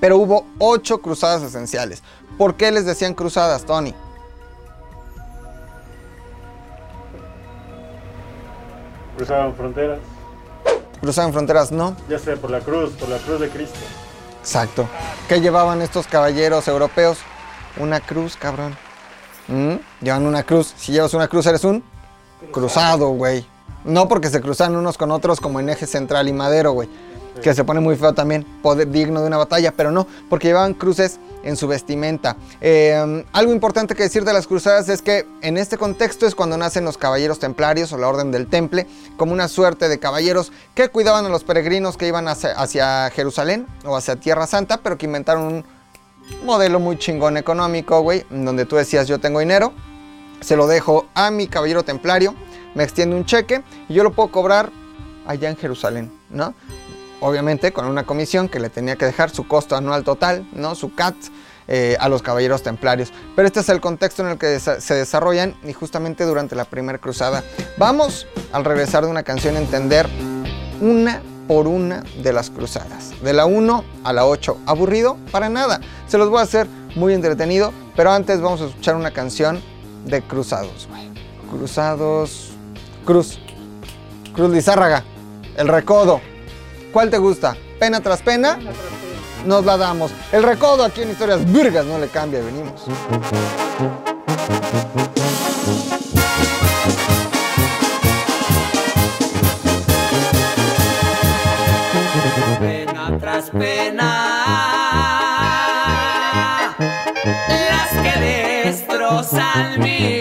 [0.00, 2.02] Pero hubo ocho cruzadas esenciales.
[2.38, 3.94] ¿Por qué les decían cruzadas, Tony?
[9.16, 9.98] Cruzaban fronteras.
[11.00, 11.96] Cruzaban fronteras, no.
[12.08, 13.78] Ya sea por la cruz, por la cruz de Cristo.
[14.40, 14.88] Exacto.
[15.28, 17.18] ¿Qué llevaban estos caballeros europeos?
[17.78, 18.76] Una cruz, cabrón.
[19.48, 19.74] ¿Mm?
[20.02, 20.74] Llevan una cruz.
[20.76, 21.82] Si llevas una cruz, eres un
[22.52, 23.46] cruzado, güey.
[23.84, 26.88] No porque se cruzan unos con otros como en eje central y madero, güey.
[27.42, 30.72] Que se pone muy feo también, poder, digno de una batalla, pero no, porque llevaban
[30.72, 32.36] cruces en su vestimenta.
[32.62, 36.56] Em, algo importante que decir de las cruzadas es que en este contexto es cuando
[36.56, 38.86] nacen los caballeros templarios o la orden del temple,
[39.18, 43.66] como una suerte de caballeros que cuidaban a los peregrinos que iban hacia, hacia Jerusalén
[43.84, 45.64] o hacia Tierra Santa, pero que inventaron un
[46.44, 49.72] modelo muy chingón económico, güey, donde tú decías yo tengo dinero,
[50.40, 52.34] se lo dejo a mi caballero templario,
[52.74, 54.70] me extiende un cheque y yo lo puedo cobrar
[55.26, 56.54] allá en Jerusalén, ¿no?
[57.20, 60.74] Obviamente con una comisión que le tenía que dejar su costo anual total, ¿no?
[60.74, 61.16] Su CAT
[61.68, 63.12] eh, a los caballeros templarios.
[63.34, 66.98] Pero este es el contexto en el que se desarrollan y justamente durante la primera
[66.98, 67.42] cruzada.
[67.76, 70.06] Vamos al regresar de una canción a entender
[70.80, 73.12] una por una de las cruzadas.
[73.22, 74.58] De la 1 a la 8.
[74.66, 75.16] ¿Aburrido?
[75.30, 75.80] Para nada.
[76.08, 77.72] Se los voy a hacer muy entretenido.
[77.94, 79.60] Pero antes vamos a escuchar una canción
[80.04, 80.88] de Cruzados.
[81.50, 82.50] Cruzados.
[83.04, 83.38] Cruz.
[84.34, 85.04] Cruz Lizárraga.
[85.56, 86.20] El Recodo.
[86.92, 87.56] ¿Cuál te gusta?
[87.78, 88.58] ¿Pena tras pena?
[89.46, 90.10] nos la damos.
[90.32, 92.82] El recodo aquí en Historias Virgas no le cambia, venimos.
[103.58, 104.12] Pena.
[107.48, 108.20] Las que
[108.64, 110.15] destrozan mi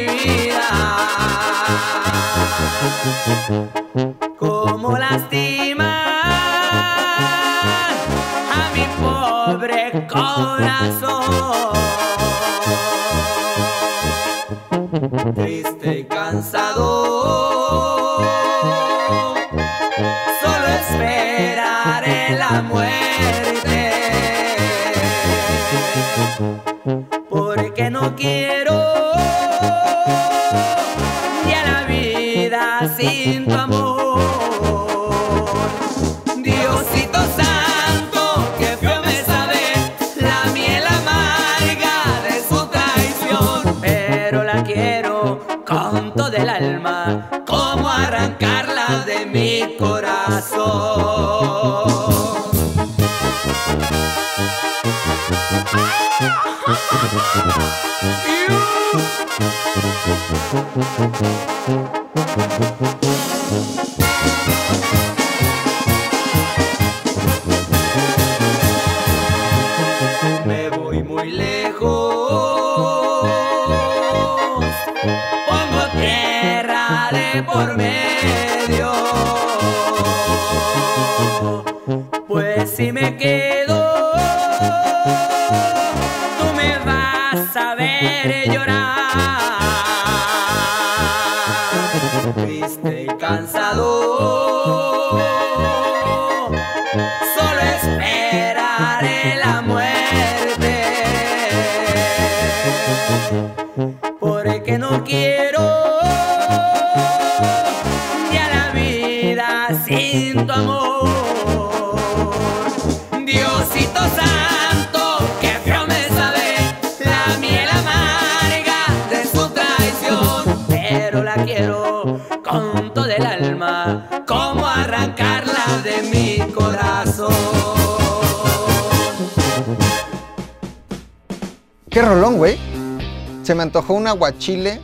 [133.46, 134.82] Se me antojó un aguachile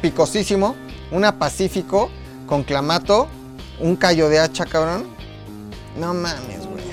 [0.00, 0.76] picosísimo,
[1.10, 2.10] una pacífico
[2.46, 3.26] con clamato,
[3.80, 5.04] un callo de hacha, cabrón.
[5.98, 6.84] No mames, güey.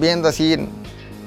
[0.00, 0.68] Viendo así, en-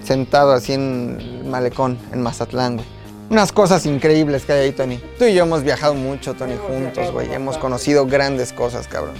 [0.03, 2.87] sentado así en el malecón, en Mazatlán, güey.
[3.29, 4.97] Unas cosas increíbles que hay ahí, Tony.
[5.19, 7.31] Tú y yo hemos viajado mucho, Tony, juntos, güey.
[7.33, 9.15] Hemos conocido grandes cosas, cabrón.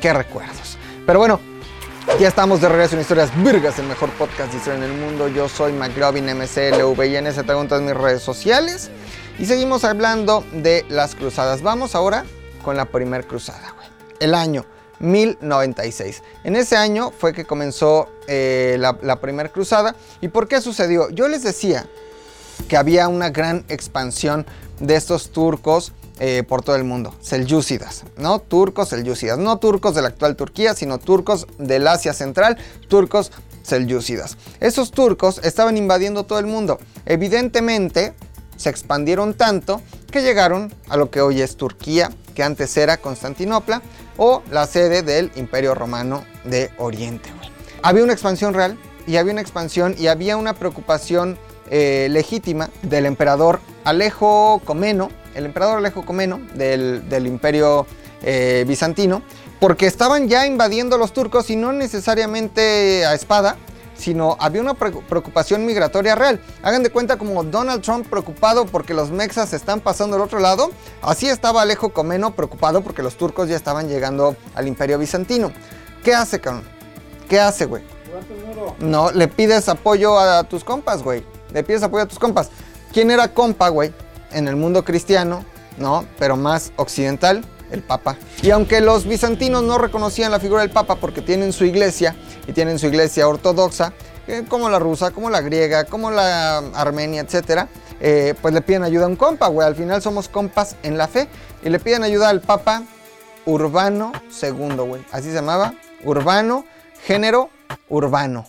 [0.00, 0.78] Qué recuerdos.
[1.06, 1.38] Pero bueno,
[2.18, 5.28] ya estamos de regreso en Historias Virgas, el mejor podcast de historia en el mundo.
[5.28, 8.90] Yo soy McLovin MCLV y en ese tengo en todas mis redes sociales.
[9.38, 11.62] Y seguimos hablando de las cruzadas.
[11.62, 12.24] Vamos ahora
[12.62, 13.88] con la primer cruzada, güey.
[14.20, 14.64] El año
[15.00, 16.22] 1096.
[16.44, 19.96] En ese año fue que comenzó eh, la primera cruzada.
[20.20, 21.10] ¿Y por qué sucedió?
[21.10, 21.86] Yo les decía
[22.68, 24.46] que había una gran expansión
[24.80, 25.92] de estos turcos
[26.24, 28.38] eh, por todo el mundo, selyúcidas, ¿no?
[28.38, 33.32] Turcos selyúcidas, no turcos de la actual Turquía, sino turcos del Asia Central, turcos
[33.64, 34.36] selyúcidas.
[34.60, 36.78] Esos turcos estaban invadiendo todo el mundo.
[37.06, 38.14] Evidentemente,
[38.56, 39.82] se expandieron tanto
[40.12, 43.82] que llegaron a lo que hoy es Turquía, que antes era Constantinopla
[44.16, 47.30] o la sede del Imperio Romano de Oriente.
[47.82, 51.36] Había una expansión real y había una expansión y había una preocupación
[51.68, 57.86] eh, legítima del emperador Alejo Comeno, el emperador Alejo Comeno del, Imperio
[58.22, 59.22] eh, Bizantino,
[59.60, 63.56] porque estaban ya invadiendo los turcos y no necesariamente a espada,
[63.96, 66.40] sino había una pre- preocupación migratoria real.
[66.62, 70.70] Hagan de cuenta como Donald Trump preocupado porque los mexas están pasando al otro lado,
[71.02, 75.52] así estaba Alejo Comeno preocupado porque los turcos ya estaban llegando al Imperio Bizantino.
[76.02, 76.64] ¿Qué hace, cabrón?
[77.28, 77.84] ¿Qué hace, güey?
[78.80, 81.24] No, le pides apoyo a tus compas, güey.
[81.52, 82.50] Le pides apoyo a tus compas.
[82.92, 83.92] ¿Quién era compa, güey?
[84.32, 85.44] En el mundo cristiano,
[85.78, 86.06] ¿no?
[86.18, 88.16] Pero más occidental, el Papa.
[88.42, 92.14] Y aunque los bizantinos no reconocían la figura del Papa porque tienen su iglesia
[92.46, 93.92] y tienen su iglesia ortodoxa,
[94.26, 97.68] eh, como la rusa, como la griega, como la armenia, etcétera,
[98.00, 99.66] eh, pues le piden ayuda a un compa, güey.
[99.66, 101.28] Al final somos compas en la fe
[101.62, 102.84] y le piden ayuda al Papa
[103.44, 105.04] Urbano II, güey.
[105.10, 105.74] Así se llamaba.
[106.04, 106.64] Urbano,
[107.04, 107.50] género
[107.88, 108.46] urbano.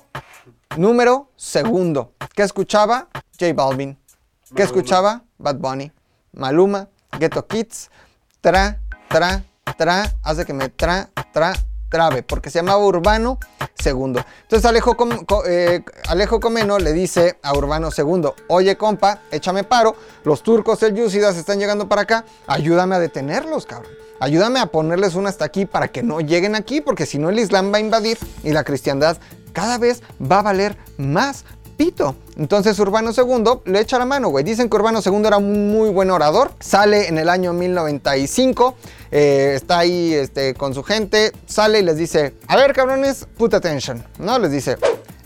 [0.77, 2.13] Número segundo.
[2.35, 3.07] ¿Qué escuchaba?
[3.39, 4.02] J Balvin.
[4.55, 4.65] ¿Qué Maluma.
[4.65, 5.23] escuchaba?
[5.37, 5.91] Bad Bunny.
[6.33, 6.89] Maluma,
[7.19, 7.89] Ghetto Kids,
[8.41, 9.43] tra, tra,
[9.77, 11.53] tra, hace que me tra, tra,
[11.89, 13.37] trabe, porque se llamaba Urbano
[13.85, 14.15] II.
[14.43, 19.63] Entonces Alejo, Com- Co- eh, Alejo Comeno le dice a Urbano II, oye compa, échame
[19.63, 23.91] paro, los turcos selyúcidas están llegando para acá, ayúdame a detenerlos, cabrón.
[24.19, 27.39] Ayúdame a ponerles una hasta aquí para que no lleguen aquí, porque si no el
[27.39, 29.17] Islam va a invadir y la cristiandad
[29.51, 32.15] cada vez va a valer más pito.
[32.37, 34.43] Entonces Urbano II le echa la mano, güey.
[34.43, 36.51] Dicen que Urbano II era un muy buen orador.
[36.59, 38.75] Sale en el año 1095,
[39.11, 43.53] eh, está ahí este, con su gente, sale y les dice, a ver cabrones, put
[43.53, 44.39] attention, ¿no?
[44.39, 44.77] Les dice,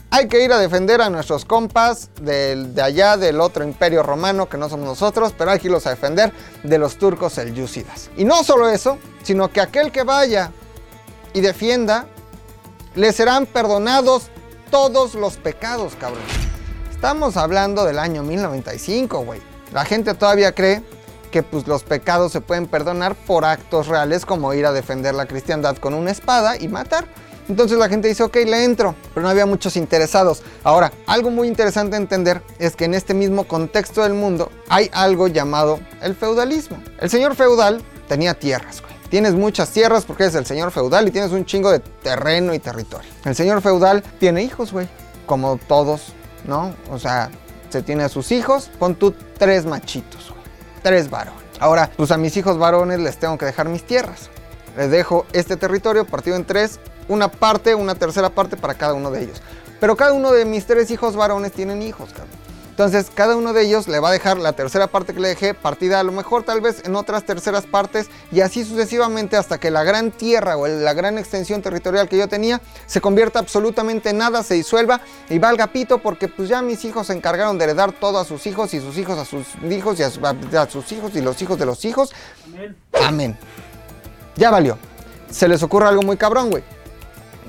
[0.09, 4.47] hay que ir a defender a nuestros compas del- de allá del otro imperio romano
[4.49, 6.31] que no somos nosotros, pero hay que irlos a defender
[6.63, 8.09] de los turcos selyúcidas.
[8.17, 10.51] Y no solo eso, sino que aquel que vaya
[11.33, 12.07] y defienda,
[12.95, 14.23] le serán perdonados
[14.69, 16.23] todos los pecados, cabrón.
[16.91, 19.41] Estamos hablando del año 1095, güey.
[19.71, 20.83] La gente todavía cree
[21.31, 25.25] que pues, los pecados se pueden perdonar por actos reales como ir a defender la
[25.25, 27.05] cristiandad con una espada y matar.
[27.49, 30.43] Entonces la gente dice, ok, le entro, pero no había muchos interesados.
[30.63, 35.27] Ahora, algo muy interesante entender es que en este mismo contexto del mundo hay algo
[35.27, 36.77] llamado el feudalismo.
[36.99, 38.81] El señor feudal tenía tierras.
[39.09, 42.59] Tienes muchas tierras porque eres el señor feudal y tienes un chingo de terreno y
[42.59, 43.09] territorio.
[43.23, 44.87] El señor feudal tiene hijos, güey,
[45.25, 46.13] como todos,
[46.45, 46.75] ¿no?
[46.91, 47.29] O sea,
[47.69, 50.41] se tiene a sus hijos, pon tú tres machitos, güey,
[50.83, 51.41] tres varones.
[51.59, 54.29] Ahora, pues a mis hijos varones les tengo que dejar mis tierras.
[54.75, 59.09] Les dejo este territorio partido en tres, una parte, una tercera parte para cada uno
[59.09, 59.41] de ellos.
[59.79, 62.46] Pero cada uno de mis tres hijos varones tienen hijos, cabrón.
[62.77, 65.55] Entonces, cada uno de ellos le va a dejar la tercera parte que le dejé,
[65.55, 69.71] partida a lo mejor tal vez en otras terceras partes, y así sucesivamente hasta que
[69.71, 74.19] la gran tierra o la gran extensión territorial que yo tenía se convierta absolutamente en
[74.19, 77.93] nada, se disuelva y valga pito, porque pues ya mis hijos se encargaron de heredar
[77.93, 80.91] todo a sus hijos y sus hijos a sus hijos y a, su- a sus
[80.91, 82.13] hijos y los hijos de los hijos.
[83.03, 83.35] Amén.
[84.35, 84.77] Ya valió.
[85.31, 86.63] Se les ocurre algo muy cabrón, güey.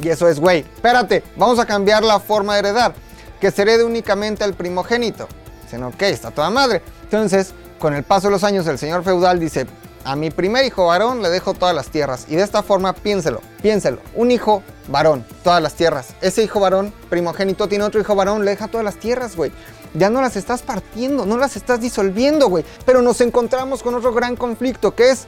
[0.00, 2.94] Y eso es, güey, espérate, vamos a cambiar la forma de heredar.
[3.40, 5.28] Que se herede únicamente al primogénito.
[5.62, 6.82] Dicen, ok, está toda madre.
[7.04, 9.66] Entonces, con el paso de los años, el señor feudal dice,
[10.04, 12.26] a mi primer hijo varón le dejo todas las tierras.
[12.28, 13.98] Y de esta forma, piénselo, piénselo.
[14.14, 16.14] Un hijo varón, todas las tierras.
[16.20, 19.52] Ese hijo varón, primogénito, tiene otro hijo varón, le deja todas las tierras, güey.
[19.94, 22.64] Ya no las estás partiendo, no las estás disolviendo, güey.
[22.84, 25.26] Pero nos encontramos con otro gran conflicto, que es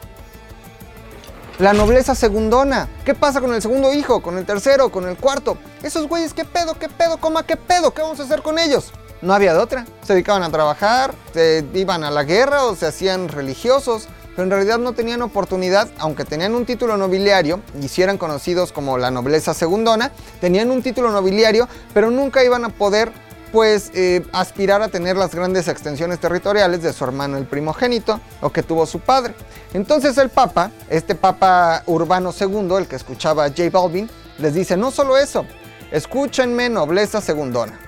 [1.61, 2.89] la nobleza segundona.
[3.05, 5.59] ¿Qué pasa con el segundo hijo, con el tercero, con el cuarto?
[5.83, 7.93] Esos güeyes, ¿qué pedo, qué pedo, coma, qué pedo?
[7.93, 8.93] ¿Qué vamos a hacer con ellos?
[9.21, 9.85] No había de otra.
[10.03, 14.51] Se dedicaban a trabajar, se iban a la guerra o se hacían religiosos, pero en
[14.51, 19.11] realidad no tenían oportunidad, aunque tenían un título nobiliario y si eran conocidos como la
[19.11, 23.13] nobleza segundona, tenían un título nobiliario, pero nunca iban a poder
[23.53, 28.51] pues eh, aspirar a tener las grandes extensiones territoriales de su hermano el primogénito o
[28.51, 29.35] que tuvo su padre.
[29.75, 34.09] Entonces el Papa, este Papa Urbano II, el que escuchaba a J Balvin,
[34.39, 35.45] les dice, no solo eso,
[35.91, 37.79] escúchenme nobleza segundona.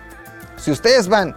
[0.56, 1.34] Si ustedes van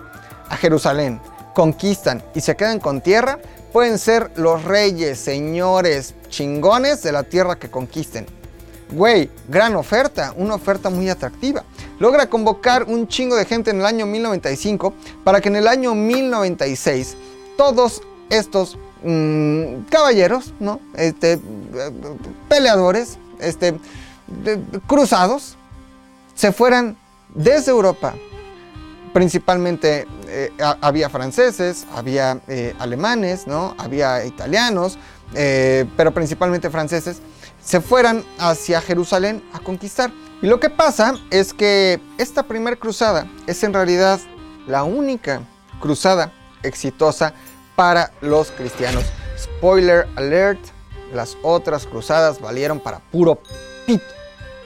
[0.50, 1.22] a Jerusalén,
[1.54, 3.40] conquistan y se quedan con tierra,
[3.72, 8.26] pueden ser los reyes, señores, chingones de la tierra que conquisten.
[8.92, 11.64] Güey, gran oferta, una oferta muy atractiva.
[12.00, 14.94] Logra convocar un chingo de gente en el año 1095
[15.24, 17.18] para que en el año 1096
[17.58, 20.80] todos estos mm, caballeros, ¿no?
[20.96, 21.40] Este, eh,
[22.48, 23.76] peleadores, este,
[24.88, 25.58] cruzados,
[26.36, 26.96] se fueran
[27.34, 28.14] desde Europa.
[29.14, 33.74] Principalmente eh, ha- había franceses, había eh, alemanes, ¿no?
[33.78, 34.98] Había italianos,
[35.98, 37.18] pero principalmente franceses
[37.66, 40.12] se fueran hacia Jerusalén a conquistar.
[40.42, 44.20] Y lo que pasa es que esta primer cruzada es en realidad
[44.68, 45.42] la única
[45.82, 46.32] cruzada
[46.64, 47.34] exitosa
[47.76, 49.04] para los cristianos.
[49.38, 50.60] Spoiler alert,
[51.14, 53.42] las otras cruzadas valieron para puro
[53.86, 54.06] pito.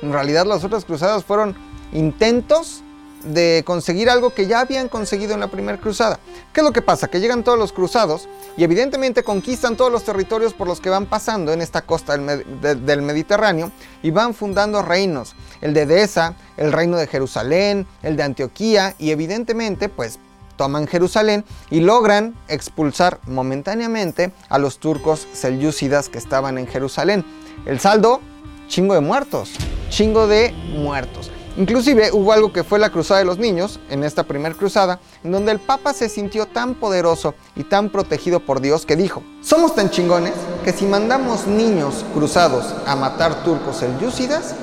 [0.02, 1.56] En realidad las otras cruzadas fueron
[1.94, 2.84] intentos
[3.24, 6.20] de conseguir algo que ya habían conseguido en la primera cruzada.
[6.54, 7.10] ¿Qué es lo que pasa?
[7.10, 8.28] Que llegan todos los cruzados
[8.58, 12.86] y evidentemente conquistan todos los territorios por los que van pasando en esta costa del,
[12.86, 15.36] del Mediterráneo y van fundando reinos.
[15.62, 20.20] El de Edesa, el reino de Jerusalén, el de Antioquía y evidentemente pues
[20.60, 27.24] toman Jerusalén y logran expulsar momentáneamente a los turcos selyúcidas que estaban en Jerusalén.
[27.66, 28.20] El saldo,
[28.68, 29.54] chingo de muertos,
[29.90, 31.32] chingo de muertos.
[31.60, 35.34] Inclusive hubo algo que fue la Cruzada de los Niños, en esta primera cruzada, en
[35.34, 39.76] donde el Papa se sintió tan poderoso y tan protegido por Dios que dijo, somos
[39.76, 40.32] tan chingones
[40.64, 44.56] que si mandamos niños cruzados a matar turcos selyúcidas,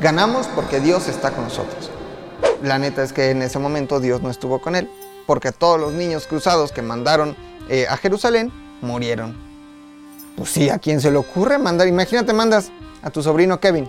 [0.00, 1.92] ganamos porque Dios está con nosotros.
[2.60, 4.90] La neta es que en ese momento Dios no estuvo con él,
[5.28, 7.36] porque todos los niños cruzados que mandaron
[7.68, 9.36] eh, a Jerusalén murieron.
[10.36, 11.86] Pues sí, ¿a quién se le ocurre mandar?
[11.86, 13.88] Imagínate, mandas a tu sobrino Kevin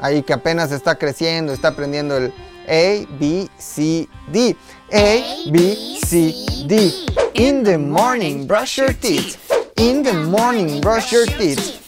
[0.00, 2.32] ahí que apenas está creciendo, está aprendiendo el
[2.66, 4.56] A, B, C, D.
[4.92, 6.34] A, B, C,
[6.66, 6.92] D.
[7.34, 9.36] In the morning, brush your teeth.
[9.76, 11.84] In the morning, brush your teeth.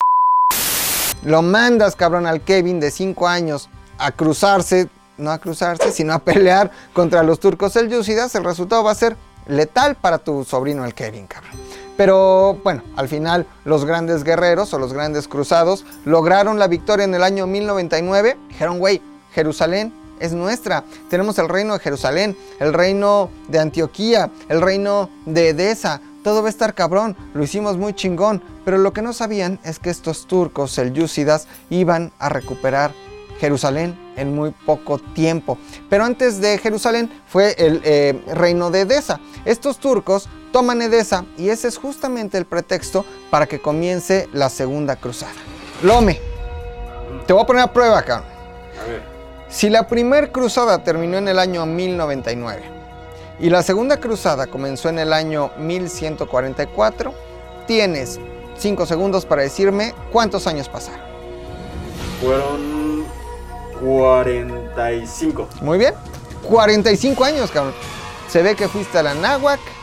[1.23, 6.19] Lo mandas, cabrón, al Kevin de 5 años a cruzarse, no a cruzarse, sino a
[6.19, 8.35] pelear contra los turcos selyúcidas.
[8.35, 11.86] El resultado va a ser letal para tu sobrino, el Kevin, cabrón.
[11.97, 17.15] Pero bueno, al final los grandes guerreros o los grandes cruzados lograron la victoria en
[17.15, 18.37] el año 1099.
[18.49, 19.01] Dijeron, güey,
[19.33, 20.85] Jerusalén es nuestra.
[21.09, 26.01] Tenemos el reino de Jerusalén, el reino de Antioquía, el reino de Edesa.
[26.23, 28.43] Todo va a estar cabrón, lo hicimos muy chingón.
[28.65, 32.93] Pero lo que no sabían es que estos turcos selyúcidas iban a recuperar
[33.39, 35.59] Jerusalén en muy poco tiempo.
[35.89, 39.21] Pero antes de Jerusalén fue el eh, reino de Edesa.
[39.45, 44.97] Estos turcos toman Edesa y ese es justamente el pretexto para que comience la segunda
[44.97, 45.35] cruzada.
[45.83, 46.19] Lome,
[47.27, 48.25] te voy a poner a prueba acá.
[48.83, 49.03] A ver.
[49.51, 52.63] Si la primera cruzada terminó en el año 1099
[53.39, 57.13] y la segunda cruzada comenzó en el año 1144,
[57.67, 58.19] tienes
[58.57, 61.05] 5 segundos para decirme cuántos años pasaron.
[62.23, 63.05] Fueron
[63.79, 65.49] 45.
[65.61, 65.93] Muy bien.
[66.49, 67.75] 45 años, cabrón.
[68.31, 69.76] Se ve que fuiste a la Náhuac.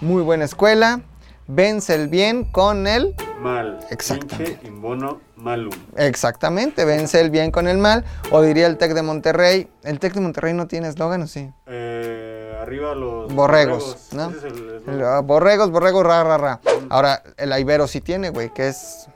[0.00, 1.00] Muy buena escuela.
[1.48, 3.14] Vence el bien con el...
[3.40, 3.78] Mal.
[3.90, 4.44] Exactamente.
[4.54, 5.70] Pinche imbono malum.
[5.96, 8.04] Exactamente, vence el bien con el mal.
[8.32, 9.68] O diría el TEC de Monterrey.
[9.84, 11.48] ¿El TEC de Monterrey no tiene eslogan o sí?
[11.66, 14.30] Eh, arriba los Borregos, ¿no?
[14.30, 15.02] Ese es el El, eslogan.
[15.04, 16.60] ah, borregos, borregos, ra, ra, ra.
[16.90, 19.06] Ahora, el Ibero sí tiene, güey, que es...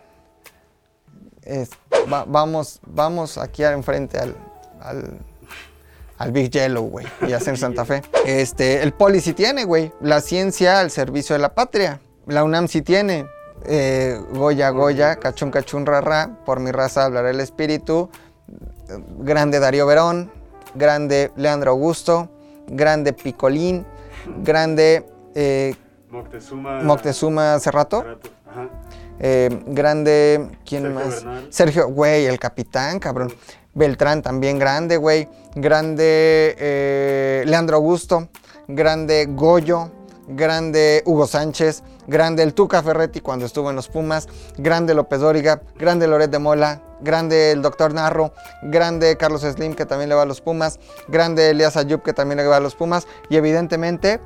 [1.43, 1.71] es-
[2.13, 4.37] va- vamos, vamos aquí enfrente al,
[4.81, 5.19] al,
[6.21, 8.03] al Big Yellow, güey, y hacer Santa Fe.
[8.27, 11.99] Este, el Poli sí tiene, güey, la ciencia al servicio de la patria.
[12.27, 13.27] La UNAM sí tiene.
[13.65, 18.11] eh, Goya, Goya, cachun, cachun, ra, ra, por mi raza hablará el espíritu.
[19.19, 20.31] Grande Darío Verón,
[20.75, 22.29] grande Leandro Augusto,
[22.67, 23.87] grande Picolín,
[24.43, 25.75] grande eh,
[26.11, 26.83] Moctezuma.
[26.83, 28.69] Moctezuma Ajá.
[29.21, 31.25] eh, grande, ¿quién Sergio más?
[31.25, 31.47] Bernal.
[31.51, 33.33] Sergio, güey, el capitán, cabrón.
[33.75, 35.29] Beltrán también grande, güey.
[35.55, 38.29] Grande eh, Leandro Augusto,
[38.69, 39.91] grande Goyo,
[40.29, 45.63] grande Hugo Sánchez, grande el Tuca Ferretti cuando estuvo en los Pumas, grande López Dóriga,
[45.77, 50.23] grande Loret de Mola, grande el Doctor Narro, grande Carlos Slim que también le va
[50.23, 53.07] a los Pumas, grande Elias Ayub que también le va a los Pumas.
[53.29, 54.21] Y evidentemente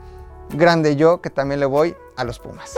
[0.51, 2.75] grande yo que también le voy a los Pumas.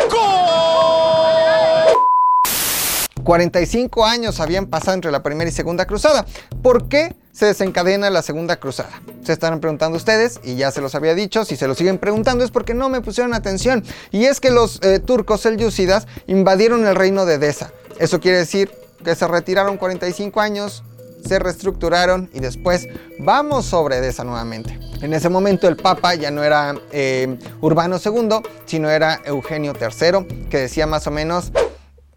[3.27, 6.25] 45 años habían pasado entre la primera y segunda cruzada.
[6.63, 9.03] ¿Por qué se desencadena la segunda cruzada?
[9.25, 11.45] Se estarán preguntando ustedes y ya se los había dicho.
[11.45, 13.83] Si se lo siguen preguntando es porque no me pusieron atención.
[14.13, 17.73] Y es que los eh, turcos selyúcidas invadieron el reino de Edesa.
[17.99, 18.71] Eso quiere decir
[19.05, 20.85] que se retiraron 45 años,
[21.27, 22.87] se reestructuraron y después
[23.19, 24.79] vamos sobre Edesa nuevamente.
[25.03, 30.47] En ese momento el Papa ya no era eh, Urbano II, sino era Eugenio III,
[30.49, 31.51] que decía más o menos,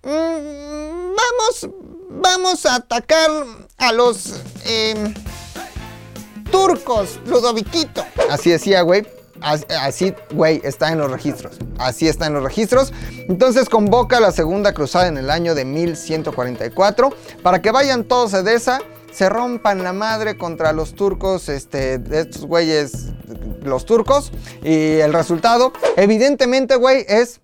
[0.03, 0.59] "Mm,
[1.19, 1.75] vamos,
[2.09, 3.29] vamos a atacar
[3.77, 5.13] a los eh,
[6.51, 8.05] turcos, Ludoviquito.
[8.29, 9.05] Así decía, güey.
[9.41, 11.57] As- Así, güey, está en los registros.
[11.77, 12.91] Así está en los registros.
[13.29, 18.39] Entonces convoca la segunda cruzada en el año de 1144 para que vayan todos a
[18.39, 18.79] Edesa,
[19.13, 22.91] se rompan la madre contra los turcos, este, estos güeyes,
[23.63, 24.31] los turcos.
[24.61, 27.39] Y el resultado, evidentemente, güey, es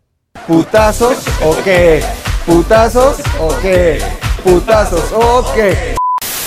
[0.48, 2.04] putazos o qué.
[2.46, 4.00] Putazos o qué.
[4.44, 5.96] Putazos o qué.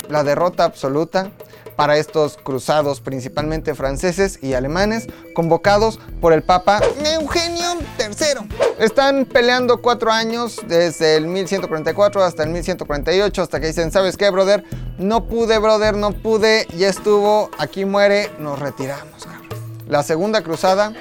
[0.08, 1.32] La derrota absoluta
[1.74, 8.48] para estos cruzados, principalmente franceses y alemanes, convocados por el Papa Eugenio III.
[8.78, 14.30] Están peleando cuatro años, desde el 1144 hasta el 1148, hasta que dicen, ¿sabes qué,
[14.30, 14.62] brother?
[14.98, 19.24] No pude, brother, no pude, ya estuvo, aquí muere, nos retiramos.
[19.24, 19.48] cabrón".
[19.88, 20.92] La segunda cruzada,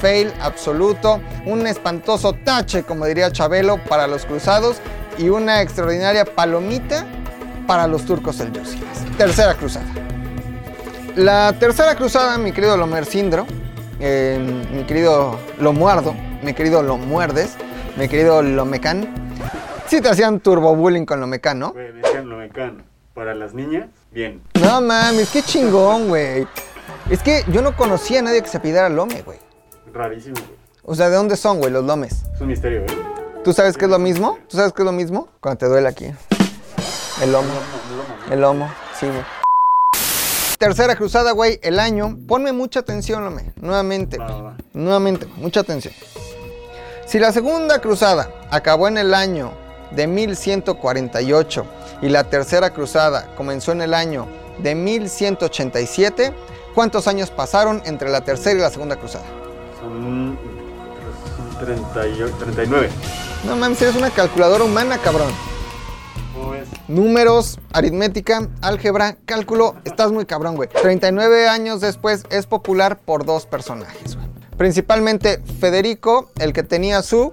[0.00, 4.80] fail absoluto, un espantoso tache, como diría Chabelo, para los cruzados
[5.18, 7.06] y una extraordinaria palomita
[7.66, 9.04] para los turcos selyúcidas.
[9.16, 9.86] Tercera cruzada.
[11.16, 13.46] La tercera cruzada, mi querido Lomercindro,
[14.00, 14.38] eh,
[14.72, 17.56] mi querido Lomuardo, mi querido Lomuerdes,
[17.96, 19.12] mi querido Lomecán.
[19.88, 21.72] Sí te hacían turbobullying con Lomecán, ¿no?
[21.72, 22.84] Güey, me decían lo mecano.
[23.14, 24.40] Para las niñas, bien.
[24.60, 26.46] No mames, qué chingón, güey.
[27.10, 29.38] Es que yo no conocía a nadie que se pidiera Lome, güey.
[29.92, 30.58] Rarísimo, güey.
[30.84, 32.24] O sea, ¿de dónde son, güey, los lomes?
[32.34, 32.96] Es un misterio, güey.
[33.44, 34.38] ¿Tú sabes qué es lo mismo?
[34.48, 35.28] ¿Tú sabes qué es lo mismo?
[35.40, 36.06] Cuando te duele aquí.
[37.22, 37.48] El lomo.
[38.30, 39.22] El lomo, sí, güey.
[40.58, 42.18] Tercera cruzada, güey, el año.
[42.26, 43.52] Ponme mucha atención, Lome.
[43.56, 44.18] Nuevamente.
[44.18, 44.56] Va, va, va.
[44.72, 45.94] Nuevamente, mucha atención.
[47.06, 49.52] Si la segunda cruzada acabó en el año
[49.92, 51.66] de 1148
[52.02, 54.26] y la tercera cruzada comenzó en el año
[54.58, 56.32] de 1187,
[56.74, 59.24] ¿cuántos años pasaron entre la tercera y la segunda cruzada?
[59.98, 60.38] Son,
[61.36, 62.88] son 38, 39.
[63.44, 65.32] No mames, eres una calculadora humana, cabrón.
[66.86, 70.68] Números, aritmética, álgebra, cálculo, estás muy cabrón, güey.
[70.68, 74.28] 39 años después es popular por dos personajes, güey.
[74.56, 77.32] Principalmente Federico, el que tenía su...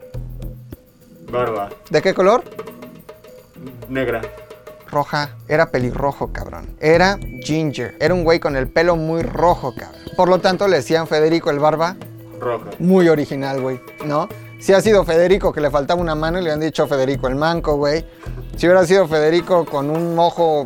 [1.32, 1.70] Barba.
[1.90, 2.44] ¿De qué color?
[3.90, 4.22] Negra.
[4.92, 5.36] Roja.
[5.48, 6.76] Era pelirrojo, cabrón.
[6.80, 7.96] Era ginger.
[8.00, 10.02] Era un güey con el pelo muy rojo, cabrón.
[10.16, 11.96] Por lo tanto, le decían Federico el barba.
[12.40, 12.70] Roja.
[12.80, 14.28] Muy original, güey, ¿no?
[14.60, 17.36] Si ha sido Federico que le faltaba una mano y le han dicho Federico el
[17.36, 18.06] manco, güey.
[18.56, 20.64] Si hubiera sido Federico con un ojo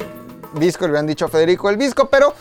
[0.54, 2.34] visco, le hubieran dicho Federico el visco, pero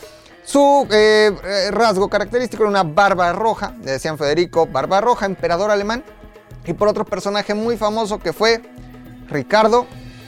[0.44, 5.70] su eh, eh, rasgo característico era una barba roja, le decían Federico, barba roja, emperador
[5.70, 6.04] alemán.
[6.64, 8.62] Y por otro personaje muy famoso que fue
[9.28, 9.86] Ricardo,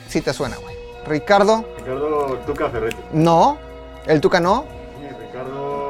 [0.09, 0.75] si te suena, güey.
[1.07, 2.97] Ricardo, Ricardo Tuca Ferretti.
[3.13, 3.59] no.
[4.07, 4.65] El Tuca no.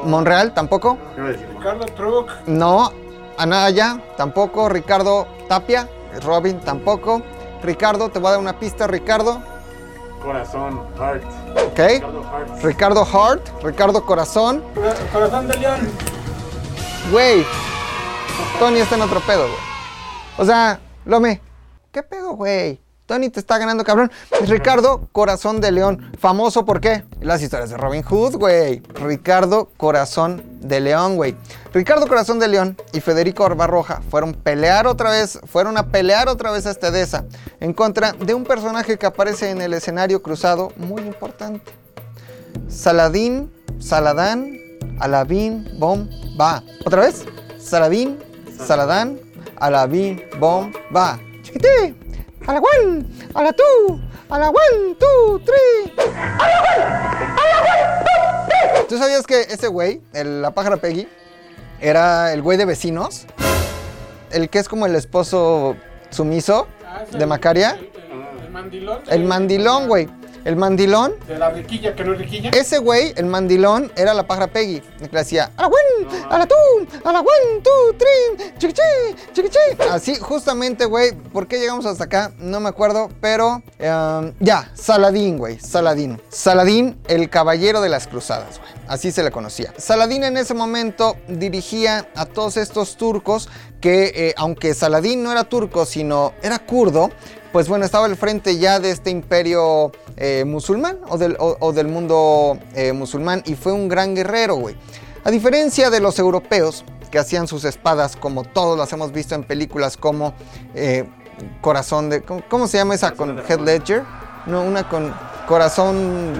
[0.04, 0.98] Monreal tampoco.
[1.16, 2.92] Ricardo Truc, No,
[3.38, 5.88] Anaya tampoco, Ricardo Tapia,
[6.22, 7.22] Robin tampoco.
[7.62, 9.42] Ricardo, te voy a dar una pista, Ricardo,
[10.22, 10.80] Corazón.
[10.98, 11.24] Heart.
[11.66, 12.62] ¿ok?
[12.62, 13.62] Ricardo Heart.
[13.62, 14.62] Ricardo Corazón.
[14.74, 15.80] Cora- Corazón de León.
[17.10, 17.44] Güey,
[18.58, 19.60] Tony está en otro pedo, güey.
[20.38, 21.40] O sea, Lome,
[21.92, 22.80] ¿qué pedo, güey?
[23.10, 24.12] Tony te está ganando, cabrón.
[24.46, 27.02] Ricardo Corazón de León, famoso por qué?
[27.20, 28.82] Las historias de Robin Hood, güey.
[28.94, 31.34] Ricardo Corazón de León, güey.
[31.74, 36.52] Ricardo Corazón de León y Federico Barbarroja fueron pelear otra vez, fueron a pelear otra
[36.52, 37.24] vez a esta dehesa
[37.58, 41.72] en contra de un personaje que aparece en el escenario cruzado muy importante.
[42.68, 44.56] Saladín, Saladán,
[45.00, 46.08] Alabín, Bom,
[46.40, 46.62] va.
[46.86, 47.24] ¿Otra vez?
[47.58, 48.20] Saladín,
[48.56, 49.18] Saladán,
[49.56, 51.18] Alabín, Bom, va.
[51.42, 51.96] Chiquité,
[52.46, 55.92] a la one, a la two, a la one, two, three.
[58.88, 61.06] ¿Tú sabías que ese güey, el- la pájara Peggy,
[61.80, 63.26] era el güey de vecinos?
[64.30, 65.76] El que es como el esposo
[66.10, 67.70] sumiso Ah, es de el- Macaria.
[67.78, 69.02] El, el- el mandilón.
[69.08, 70.08] El mandilón, güey.
[70.44, 72.50] El mandilón De la riquilla, que no es riquilla.
[72.50, 74.82] Ese güey, el mandilón, era la pájara Peggy.
[75.10, 76.56] Le hacía a la one, a la two,
[77.04, 77.22] a la
[77.98, 78.82] three, chiquichi,
[79.32, 79.58] chiquichi.
[79.90, 81.12] Así, justamente, güey.
[81.12, 82.32] ¿Por qué llegamos hasta acá?
[82.38, 85.58] No me acuerdo, pero um, ya, Saladín, güey.
[85.60, 86.20] Saladín.
[86.28, 88.70] Saladín, el caballero de las cruzadas, güey.
[88.88, 89.72] Así se le conocía.
[89.76, 93.48] Saladín en ese momento dirigía a todos estos turcos
[93.80, 97.10] que, eh, aunque Saladín no era turco, sino era kurdo,
[97.52, 101.72] pues bueno, estaba al frente ya de este imperio eh, musulmán o del, o- o
[101.72, 104.76] del mundo eh, musulmán y fue un gran guerrero, güey.
[105.24, 109.42] A diferencia de los europeos que hacían sus espadas como todos las hemos visto en
[109.44, 110.32] películas como
[110.74, 111.08] eh,
[111.60, 112.22] Corazón de...
[112.22, 114.02] ¿cómo, cómo se llama esa con Head Ledger?
[114.46, 115.12] No, una con
[115.48, 116.32] Corazón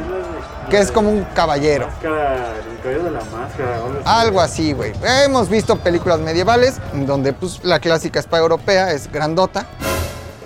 [0.70, 1.88] que es como un caballero.
[1.88, 3.76] Máscara, el cabello de la máscara.
[3.76, 4.02] algo así.
[4.06, 4.92] Algo así, güey.
[5.24, 9.66] Hemos visto películas medievales donde pues, la clásica espada europea es grandota,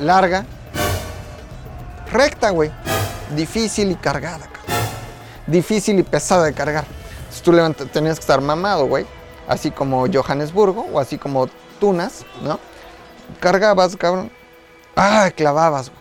[0.00, 0.46] larga,
[2.14, 2.70] recta, güey.
[3.36, 4.64] Difícil y cargada, cabrón.
[5.46, 6.86] Difícil y pesada de cargar.
[7.34, 9.04] Entonces tú tenías que estar mamado, güey.
[9.46, 11.48] Así como Johannesburgo o así como
[11.78, 12.58] Tunas, ¿no?
[13.40, 14.30] Cargabas, cabrón.
[14.96, 16.00] Ah, clavabas, güey.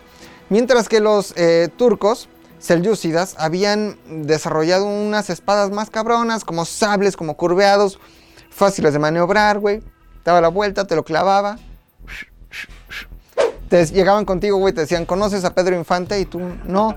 [0.50, 7.36] Mientras que los eh, turcos, selyúcidas, habían desarrollado unas espadas más cabronas, como sables, como
[7.36, 8.00] curveados,
[8.50, 9.82] fáciles de maniobrar, güey.
[10.24, 11.58] Daba la vuelta, te lo clavaba.
[13.74, 16.20] Llegaban contigo, güey, te decían, ¿conoces a Pedro Infante?
[16.20, 16.96] Y tú, no,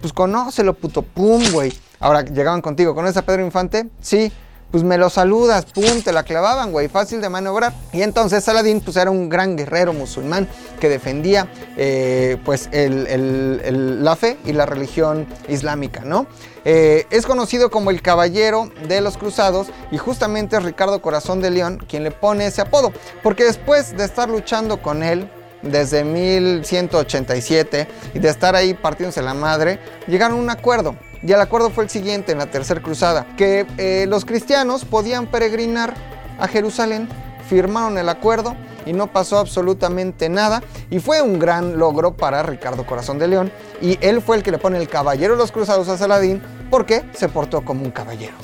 [0.00, 1.72] pues conócelo, puto, pum, güey.
[2.00, 3.86] Ahora llegaban contigo, ¿conoces a Pedro Infante?
[4.00, 4.32] Sí,
[4.72, 7.72] pues me lo saludas, pum, te la clavaban, güey, fácil de maniobrar.
[7.92, 10.48] Y entonces Saladín, pues era un gran guerrero musulmán
[10.80, 11.46] que defendía,
[11.76, 16.26] eh, pues, la fe y la religión islámica, ¿no?
[16.64, 21.50] Eh, es conocido como el caballero de los cruzados y justamente es Ricardo Corazón de
[21.50, 25.30] León quien le pone ese apodo, porque después de estar luchando con él,
[25.62, 30.96] desde 1187 y de estar ahí partiéndose la madre, llegaron a un acuerdo.
[31.22, 35.26] Y el acuerdo fue el siguiente en la tercera cruzada, que eh, los cristianos podían
[35.26, 35.94] peregrinar
[36.38, 37.08] a Jerusalén,
[37.48, 38.54] firmaron el acuerdo
[38.84, 43.50] y no pasó absolutamente nada y fue un gran logro para Ricardo Corazón de León
[43.80, 46.40] y él fue el que le pone el caballero de los cruzados a Saladín
[46.70, 48.34] porque se portó como un caballero.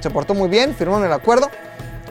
[0.00, 1.50] Se portó muy bien, firmaron el acuerdo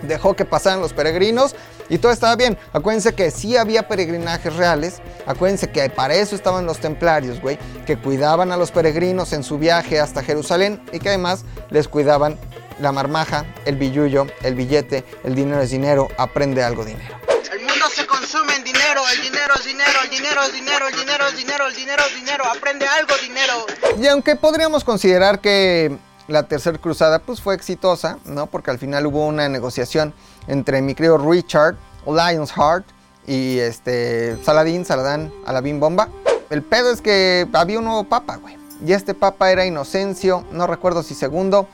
[0.04, 1.56] dejó que pasaran los peregrinos
[1.90, 2.58] y todo estaba bien.
[2.74, 5.02] Acuérdense que sí había peregrinajes reales.
[5.26, 9.58] Acuérdense que para eso estaban los templarios, güey, que cuidaban a los peregrinos en su
[9.58, 12.38] viaje hasta Jerusalén y que además les cuidaban
[12.80, 17.16] la marmaja, el billullo, el billete, el dinero es dinero, aprende algo dinero.
[17.52, 19.02] El mundo se consume en dinero.
[19.14, 22.16] el dinero es dinero, el dinero es dinero, el dinero es dinero, el dinero es
[22.16, 23.66] dinero, aprende algo, dinero.
[24.00, 28.48] Y aunque podríamos considerar que la tercera cruzada pues fue exitosa, ¿no?
[28.48, 30.14] Porque al final hubo una negociación
[30.48, 31.76] entre mi querido Richard
[32.06, 32.86] Lionheart
[33.26, 36.10] y este Saladín, Saladán, Alabín Bomba.
[36.50, 38.58] El pedo es que había un nuevo papa, güey.
[38.86, 41.68] Y este papa era Inocencio, no recuerdo si segundo.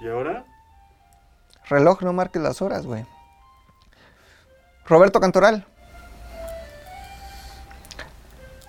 [0.00, 0.44] ¿Y ahora?
[1.68, 3.06] Reloj, no marques las horas, güey.
[4.86, 5.66] Roberto Cantoral.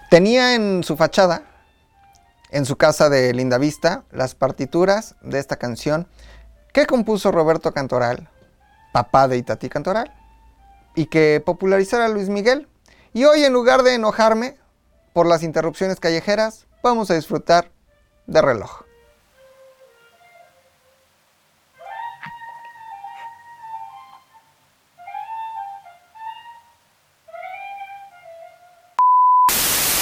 [0.10, 1.44] Tenía en su fachada,
[2.50, 6.08] en su casa de Lindavista, las partituras de esta canción
[6.78, 8.30] que compuso Roberto Cantoral,
[8.92, 10.14] papá de Itatí Cantoral,
[10.94, 12.68] y que popularizara Luis Miguel.
[13.14, 14.56] Y hoy, en lugar de enojarme
[15.12, 17.72] por las interrupciones callejeras, vamos a disfrutar
[18.28, 18.84] de reloj.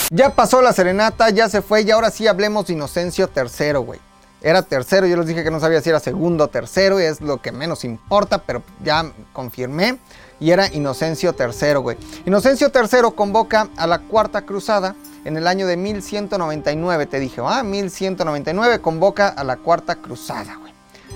[0.09, 4.14] Ya pasó la serenata, ya se fue y ahora sí hablemos de Inocencio III, güey.
[4.41, 7.21] Era tercero, yo les dije que no sabía si era segundo o tercero, y es
[7.21, 9.97] lo que menos importa, pero ya confirmé.
[10.39, 11.97] Y era Inocencio III, güey.
[12.25, 17.63] Inocencio III convoca a la Cuarta Cruzada en el año de 1199, te dije, ah,
[17.63, 20.71] 1199 convoca a la Cuarta Cruzada, güey.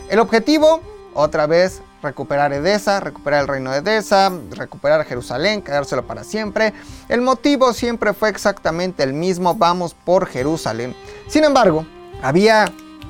[0.10, 0.82] El objetivo,
[1.14, 6.74] otra vez, recuperar Edesa, recuperar el reino de Edesa, recuperar Jerusalén, quedárselo para siempre.
[7.08, 10.96] El motivo siempre fue exactamente el mismo, vamos por Jerusalén.
[11.28, 11.86] Sin embargo,
[12.24, 12.66] había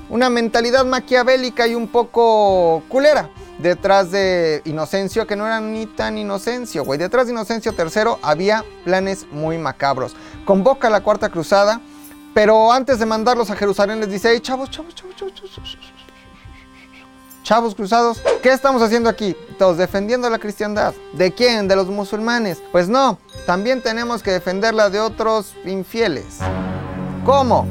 [0.10, 3.30] una mentalidad maquiavélica y un poco culera
[3.60, 6.98] detrás de Inocencio, que no era ni tan Inocencio, güey.
[6.98, 10.16] Detrás de Inocencio III había planes muy macabros.
[10.46, 11.82] Convoca la Cuarta Cruzada,
[12.34, 15.78] pero antes de mandarlos a Jerusalén les dice, hey, chavos, chavos, chavos, chavos, chavos,
[17.42, 19.36] Chavos cruzados, ¿qué estamos haciendo aquí?
[19.58, 20.94] Todos defendiendo la cristiandad.
[21.14, 21.68] ¿De quién?
[21.68, 22.62] ¿De los musulmanes?
[22.72, 26.38] Pues no, también tenemos que defenderla de otros infieles.
[27.26, 27.66] ¿Cómo?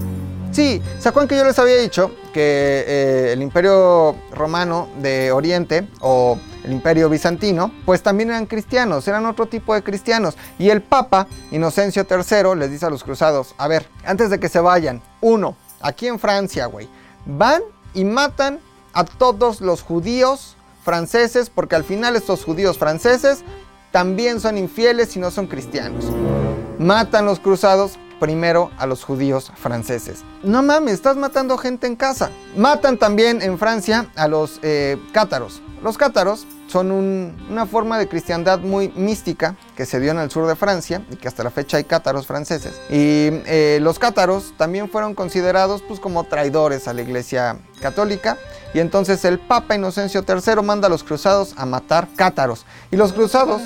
[0.53, 5.89] Sí, ¿se acuerdan que yo les había dicho que eh, el imperio romano de Oriente
[6.01, 10.37] o el imperio bizantino, pues también eran cristianos, eran otro tipo de cristianos.
[10.59, 14.49] Y el Papa Inocencio III les dice a los cruzados, a ver, antes de que
[14.49, 16.89] se vayan, uno, aquí en Francia, güey,
[17.27, 17.63] van
[17.95, 18.61] y matan
[18.93, 23.45] a todos los judíos franceses, porque al final estos judíos franceses
[23.91, 26.07] también son infieles y no son cristianos.
[26.79, 30.25] Matan los cruzados primero a los judíos franceses.
[30.43, 32.31] No mames, estás matando gente en casa.
[32.57, 35.63] Matan también en Francia a los eh, cátaros.
[35.83, 40.49] Los cátaros son una forma de cristiandad muy mística que se dio en el sur
[40.49, 42.81] de Francia y que hasta la fecha hay cátaros franceses.
[42.91, 48.37] Y eh, los cátaros también fueron considerados pues, como traidores a la iglesia católica
[48.75, 52.67] y entonces el Papa Inocencio III manda a los cruzados a matar cátaros.
[52.91, 53.63] Y los cruzados...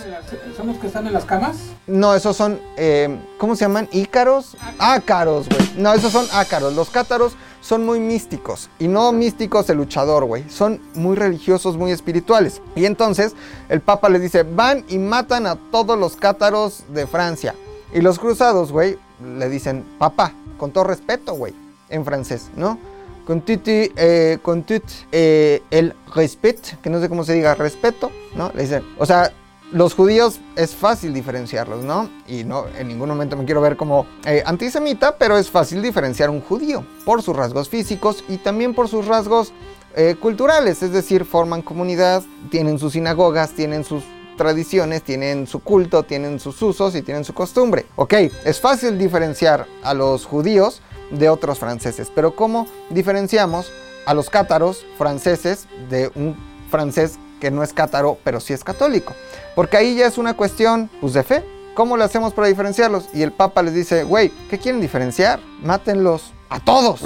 [0.55, 1.57] ¿Son los que están en las camas?
[1.87, 2.61] No, esos son...
[2.77, 3.89] eh, ¿Cómo se llaman?
[3.91, 4.55] ¿Ícaros?
[4.79, 5.73] Ácaros, güey.
[5.79, 6.75] No, esos son ácaros.
[6.75, 7.33] Los cátaros
[7.63, 8.69] son muy místicos.
[8.79, 10.45] Y no místicos de luchador, güey.
[10.51, 12.61] Son muy religiosos, muy espirituales.
[12.75, 13.35] Y entonces
[13.71, 17.55] el Papa les dice, van y matan a todos los cátaros de Francia.
[17.95, 18.99] Y los cruzados, güey,
[19.39, 21.55] le dicen, papá, con todo respeto, güey,
[21.89, 22.79] en francés, ¿no?
[23.27, 24.83] Con tout, eh, con tout
[25.13, 28.51] eh, el respect, que no sé cómo se diga, respeto, ¿no?
[28.55, 29.33] Le dicen, o sea,
[29.73, 32.09] los judíos es fácil diferenciarlos, ¿no?
[32.27, 36.31] Y no, en ningún momento me quiero ver como eh, antisemita, pero es fácil diferenciar
[36.31, 39.53] un judío por sus rasgos físicos y también por sus rasgos
[39.97, 44.05] eh, culturales, es decir, forman comunidad, tienen sus sinagogas, tienen sus
[44.37, 47.87] tradiciones, tienen su culto, tienen sus usos y tienen su costumbre.
[47.97, 48.15] Ok,
[48.45, 53.71] es fácil diferenciar a los judíos de otros franceses, pero ¿cómo diferenciamos
[54.07, 56.37] a los cátaros franceses de un
[56.71, 59.15] francés que no es cátaro, pero sí es católico?
[59.57, 61.45] Porque ahí ya es una cuestión pues, de fe.
[61.75, 63.07] ¿Cómo lo hacemos para diferenciarlos?
[63.13, 65.41] Y el Papa les dice, güey, ¿qué quieren diferenciar?
[65.61, 67.01] Mátenlos a todos.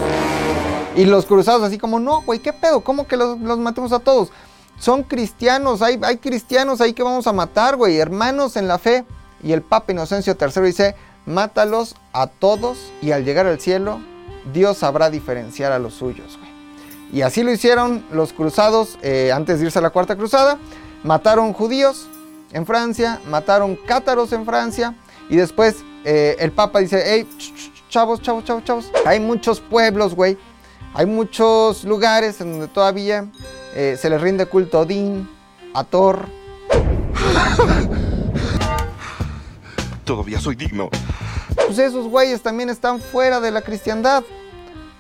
[0.95, 2.83] Y los cruzados así como, no, güey, ¿qué pedo?
[2.83, 4.31] ¿Cómo que los, los matemos a todos?
[4.79, 9.07] Son cristianos, hay, hay cristianos ahí que vamos a matar, güey, hermanos en la fe.
[9.43, 14.01] Y el Papa Inocencio III dice, mátalos a todos y al llegar al cielo,
[14.53, 16.39] Dios sabrá diferenciar a los suyos.
[17.13, 20.59] Y así lo hicieron los cruzados eh, antes de irse a la Cuarta Cruzada.
[21.05, 22.09] Mataron judíos
[22.53, 24.95] en Francia, mataron cátaros en Francia.
[25.29, 28.91] Y después eh, el Papa dice, hey, ch- ch- chavos, chavos, chavos, chavos.
[29.05, 30.37] Hay muchos pueblos, güey.
[30.95, 33.27] Hay muchos lugares en donde todavía
[33.75, 35.29] eh, se les rinde culto a Odín,
[35.75, 36.27] a Thor.
[40.05, 40.89] Todavía soy digno.
[41.67, 44.23] Pues esos güeyes también están fuera de la cristiandad.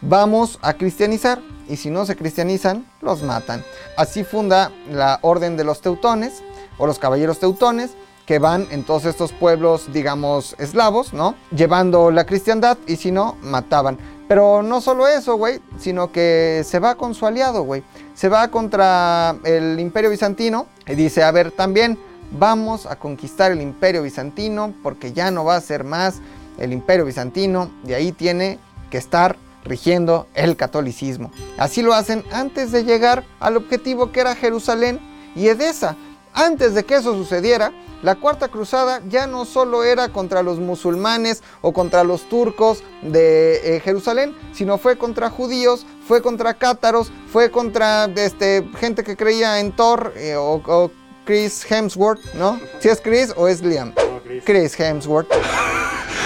[0.00, 1.40] Vamos a cristianizar.
[1.68, 3.64] Y si no se cristianizan, los matan.
[3.96, 6.42] Así funda la Orden de los Teutones.
[6.78, 7.92] o los caballeros teutones,
[8.26, 11.34] que van en todos estos pueblos, digamos, eslavos, ¿no?
[11.52, 13.98] Llevando la cristiandad y si no, mataban.
[14.28, 17.84] Pero no solo eso, güey, sino que se va con su aliado, güey.
[18.14, 21.98] Se va contra el imperio bizantino y dice, a ver, también
[22.32, 26.20] vamos a conquistar el imperio bizantino porque ya no va a ser más
[26.58, 28.58] el imperio bizantino y ahí tiene
[28.90, 29.36] que estar
[29.66, 31.30] rigiendo el catolicismo.
[31.58, 35.00] Así lo hacen antes de llegar al objetivo que era Jerusalén
[35.34, 35.96] y Edesa.
[36.32, 41.42] Antes de que eso sucediera, la Cuarta Cruzada ya no solo era contra los musulmanes
[41.62, 47.50] o contra los turcos de eh, Jerusalén, sino fue contra judíos, fue contra cátaros, fue
[47.50, 50.90] contra este, gente que creía en Thor eh, o, o
[51.24, 52.60] Chris Hemsworth, ¿no?
[52.80, 53.94] Si es Chris o es Liam.
[53.96, 54.44] No, Chris.
[54.44, 55.28] Chris Hemsworth.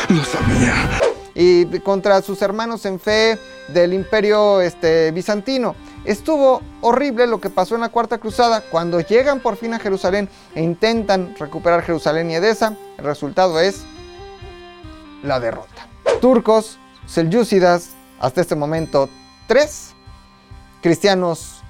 [0.09, 1.01] Lo sabía.
[1.43, 3.39] Y contra sus hermanos en fe
[3.69, 5.75] del imperio este, bizantino.
[6.05, 8.61] Estuvo horrible lo que pasó en la Cuarta Cruzada.
[8.61, 13.85] Cuando llegan por fin a Jerusalén e intentan recuperar Jerusalén y Edesa, el resultado es
[15.23, 15.89] la derrota.
[16.21, 19.09] Turcos, selyúcidas, hasta este momento
[19.47, 19.95] 3,
[20.83, 21.63] cristianos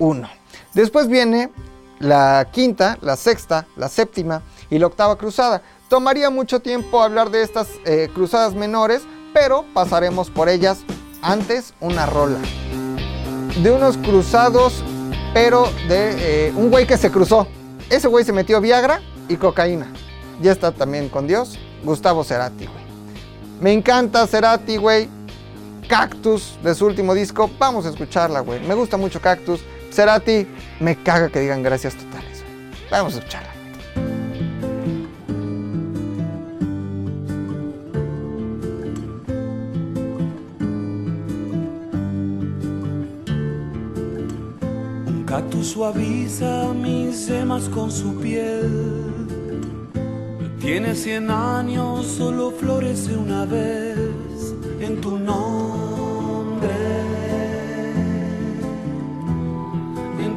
[0.00, 0.28] 1.
[0.74, 1.50] Después viene
[1.98, 5.62] la quinta, la sexta, la séptima y la octava cruzada.
[5.88, 10.80] Tomaría mucho tiempo hablar de estas eh, cruzadas menores, pero pasaremos por ellas
[11.22, 12.38] antes una rola.
[13.62, 14.82] De unos cruzados,
[15.34, 17.46] pero de eh, un güey que se cruzó.
[17.90, 19.86] Ese güey se metió Viagra y cocaína.
[20.40, 22.84] Ya está también con Dios, Gustavo Cerati, güey.
[23.60, 25.08] Me encanta Cerati, güey.
[25.88, 27.50] Cactus de su último disco.
[27.58, 28.60] Vamos a escucharla, güey.
[28.60, 29.60] Me gusta mucho Cactus.
[29.98, 30.46] Cerati,
[30.78, 32.44] me caga que digan gracias totales.
[32.88, 33.48] Vamos a escucharla.
[45.04, 49.16] Un cactus suaviza mis yemas con su piel.
[50.60, 53.96] Tiene cien años, solo florece una vez
[54.78, 55.87] en tu nombre.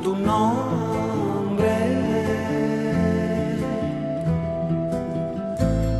[0.02, 1.78] Tu nombre.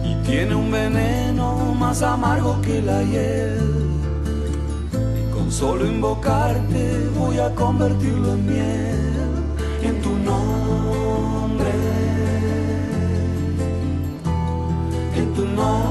[0.04, 3.60] Y tiene un veneno más amargo que la hiel.
[5.20, 9.12] Y con solo invocarte voy a convertirlo en miel
[9.84, 11.72] en tu nombre.
[15.16, 15.91] En tu nombre.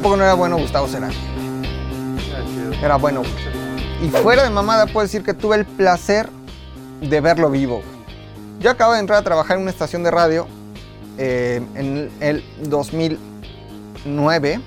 [0.00, 1.16] Poco no era bueno Gustavo Cerati?
[2.82, 3.22] Era bueno.
[4.02, 6.28] Y fuera de mamada puedo decir que tuve el placer
[7.00, 7.82] de verlo vivo.
[8.60, 10.46] Yo acabo de entrar a trabajar en una estación de radio
[11.18, 14.60] eh, en el 2009.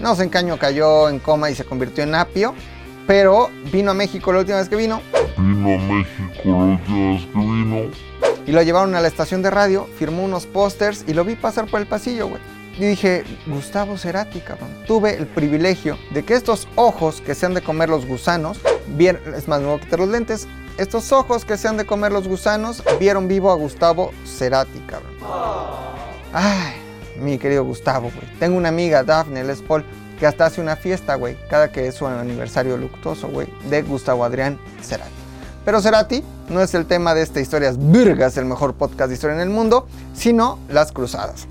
[0.00, 2.54] No sé en qué año cayó en coma y se convirtió en apio.
[3.06, 5.02] Pero vino a México la última vez que vino.
[5.36, 7.90] Vino a México la última vez que vino.
[8.46, 11.66] Y lo llevaron a la estación de radio, firmó unos pósters y lo vi pasar
[11.66, 12.40] por el pasillo, güey.
[12.80, 14.70] Y dije, Gustavo Cerati, cabrón.
[14.86, 18.58] Tuve el privilegio de que estos ojos que se han de comer los gusanos,
[18.96, 20.48] vieron, es más, a quitar los lentes.
[20.78, 25.12] Estos ojos que se han de comer los gusanos, vieron vivo a Gustavo Cerati, cabrón.
[26.32, 26.72] Ay,
[27.20, 28.38] mi querido Gustavo, güey.
[28.38, 29.84] Tengo una amiga, Daphne Les Paul,
[30.18, 34.24] que hasta hace una fiesta, güey, cada que es su aniversario luctuoso, güey, de Gustavo
[34.24, 35.10] Adrián Cerati.
[35.66, 39.34] Pero Cerati no es el tema de esta Historias Virgas, el mejor podcast de historia
[39.34, 41.46] en el mundo, sino las cruzadas.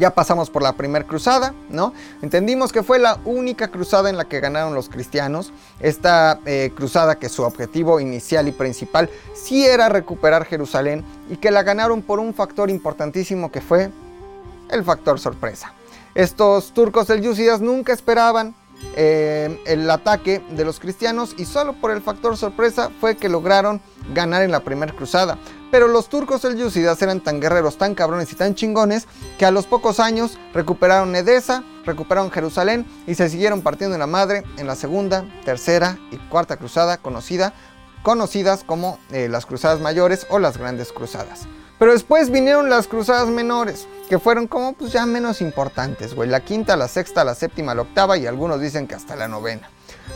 [0.00, 1.92] Ya pasamos por la primera cruzada, ¿no?
[2.22, 5.52] Entendimos que fue la única cruzada en la que ganaron los cristianos.
[5.78, 11.50] Esta eh, cruzada que su objetivo inicial y principal sí era recuperar Jerusalén y que
[11.50, 13.90] la ganaron por un factor importantísimo que fue
[14.70, 15.74] el factor sorpresa.
[16.14, 18.54] Estos turcos selyúcidas nunca esperaban
[18.96, 23.82] eh, el ataque de los cristianos y solo por el factor sorpresa fue que lograron
[24.14, 25.36] ganar en la primera cruzada.
[25.70, 29.06] Pero los turcos selyúcidas eran tan guerreros, tan cabrones y tan chingones
[29.38, 34.06] que a los pocos años recuperaron Edesa, recuperaron Jerusalén y se siguieron partiendo en la
[34.06, 37.54] madre en la segunda, tercera y cuarta cruzada conocida,
[38.02, 41.46] conocidas como eh, las cruzadas mayores o las grandes cruzadas.
[41.78, 46.28] Pero después vinieron las cruzadas menores, que fueron como pues ya menos importantes, güey.
[46.28, 49.70] La quinta, la sexta, la séptima, la octava y algunos dicen que hasta la novena.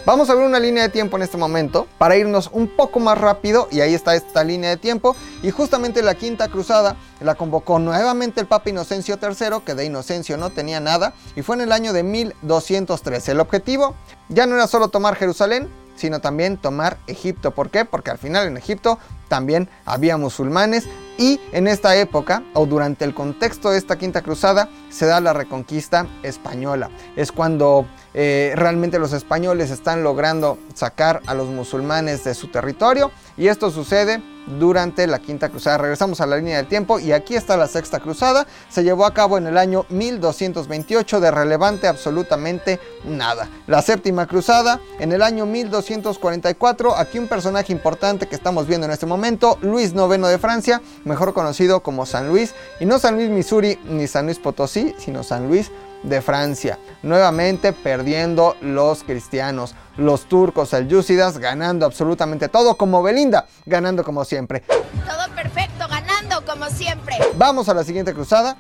[0.06, 3.16] Vamos a ver una línea de tiempo en este momento para irnos un poco más
[3.16, 7.78] rápido y ahí está esta línea de tiempo y justamente la quinta cruzada la convocó
[7.78, 11.72] nuevamente el Papa Inocencio III que de Inocencio no tenía nada y fue en el
[11.72, 13.32] año de 1213.
[13.32, 13.94] El objetivo
[14.28, 17.52] ya no era solo tomar Jerusalén, sino también tomar Egipto.
[17.52, 17.86] ¿Por qué?
[17.86, 18.98] Porque al final en Egipto
[19.28, 20.86] también había musulmanes
[21.18, 25.32] y en esta época o durante el contexto de esta quinta cruzada se da la
[25.32, 26.90] reconquista española.
[27.16, 33.10] Es cuando eh, realmente los españoles están logrando sacar a los musulmanes de su territorio
[33.36, 35.78] y esto sucede durante la quinta cruzada.
[35.78, 38.46] Regresamos a la línea del tiempo y aquí está la sexta cruzada.
[38.68, 43.48] Se llevó a cabo en el año 1228 de relevante absolutamente nada.
[43.66, 46.96] La séptima cruzada en el año 1244.
[46.96, 51.34] Aquí un personaje importante que estamos viendo en este momento, Luis IX de Francia, mejor
[51.34, 52.54] conocido como San Luis.
[52.80, 55.70] Y no San Luis Missouri ni San Luis Potosí, sino San Luis
[56.04, 64.04] de Francia, nuevamente perdiendo los cristianos, los turcos selyúcidas ganando absolutamente todo como Belinda, ganando
[64.04, 64.60] como siempre.
[64.60, 67.16] Todo perfecto, ganando como siempre.
[67.36, 68.56] Vamos a la siguiente cruzada,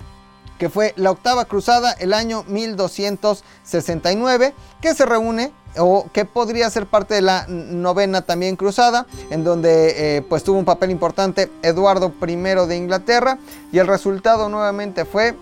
[0.58, 6.86] que fue la octava cruzada el año 1269, que se reúne o que podría ser
[6.86, 12.12] parte de la novena también cruzada, en donde eh, pues tuvo un papel importante Eduardo
[12.26, 13.38] I de Inglaterra
[13.72, 15.36] y el resultado nuevamente fue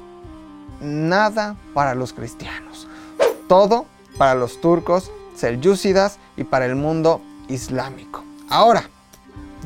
[0.83, 2.87] nada para los cristianos,
[3.49, 3.87] todo
[4.18, 8.24] para los turcos selyúcidas y para el mundo islámico.
[8.49, 8.89] Ahora,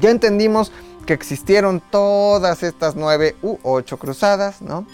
[0.01, 0.71] ya entendimos
[1.07, 4.87] que existieron todas estas nueve u ocho cruzadas, ¿no?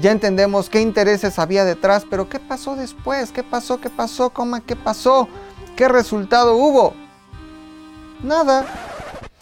[0.00, 3.30] Ya entendemos qué intereses había detrás, pero ¿qué pasó después?
[3.30, 3.80] ¿Qué pasó?
[3.80, 4.30] ¿Qué pasó?
[4.30, 4.58] ¿Cómo?
[4.64, 5.28] ¿Qué pasó?
[5.76, 6.94] ¿Qué resultado hubo?
[8.22, 8.64] Nada.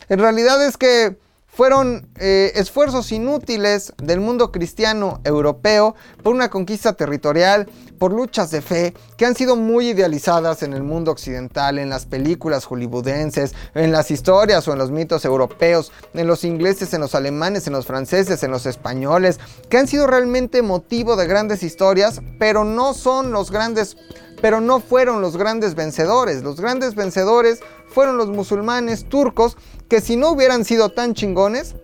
[0.09, 1.16] En realidad es que
[1.61, 8.62] fueron eh, esfuerzos inútiles del mundo cristiano europeo por una conquista territorial, por luchas de
[8.62, 13.92] fe que han sido muy idealizadas en el mundo occidental, en las películas hollywoodenses, en
[13.92, 17.84] las historias o en los mitos europeos, en los ingleses, en los alemanes, en los
[17.84, 19.38] franceses, en los españoles,
[19.68, 23.98] que han sido realmente motivo de grandes historias, pero no son los grandes
[24.40, 26.42] pero no fueron los grandes vencedores.
[26.42, 29.58] Los grandes vencedores fueron los musulmanes turcos
[29.91, 31.74] que si no hubieran sido tan chingones,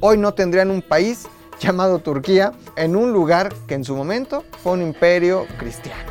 [0.00, 1.26] hoy no tendrían un país
[1.60, 6.10] llamado Turquía en un lugar que en su momento fue un imperio cristiano.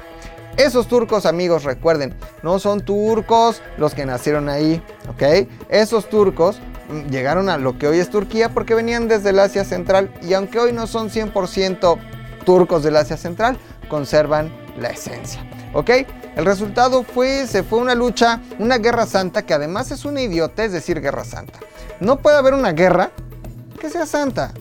[0.57, 2.13] Esos turcos, amigos, recuerden,
[2.43, 4.79] no son turcos los que nacieron ahí,
[5.09, 5.49] ¿ok?
[5.69, 6.59] Esos turcos
[6.89, 10.34] mm, llegaron a lo que hoy es Turquía porque venían desde el Asia Central y
[10.34, 11.97] aunque hoy no son 100%
[12.45, 13.57] turcos del Asia Central,
[13.89, 15.43] conservan la esencia.
[15.73, 15.89] ¿Ok?
[16.36, 20.71] El resultado fue, se fue una lucha, una guerra santa, que además es una idiotez
[20.71, 21.59] decir guerra santa.
[21.99, 23.11] No puede haber una guerra
[23.79, 24.51] que sea santa.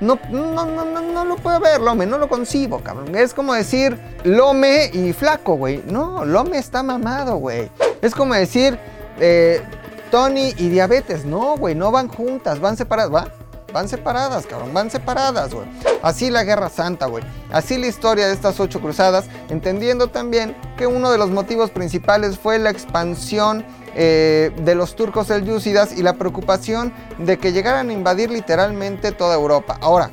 [0.00, 3.14] No, no, no, no, no lo puede haber, Lome, no lo concibo, cabrón.
[3.14, 5.82] Es como decir Lome y flaco, güey.
[5.86, 7.70] No, Lome está mamado, güey.
[8.02, 8.78] Es como decir
[9.20, 9.62] eh,
[10.10, 11.24] Tony y diabetes.
[11.24, 13.14] No, güey, no van juntas, van separadas.
[13.14, 13.28] ¿Va?
[13.74, 15.66] Van separadas, cabrón, van separadas, güey.
[16.00, 17.24] Así la Guerra Santa, güey.
[17.50, 22.38] Así la historia de estas ocho cruzadas, entendiendo también que uno de los motivos principales
[22.38, 23.66] fue la expansión
[23.96, 29.34] eh, de los turcos selyúcidas y la preocupación de que llegaran a invadir literalmente toda
[29.34, 29.76] Europa.
[29.80, 30.12] Ahora,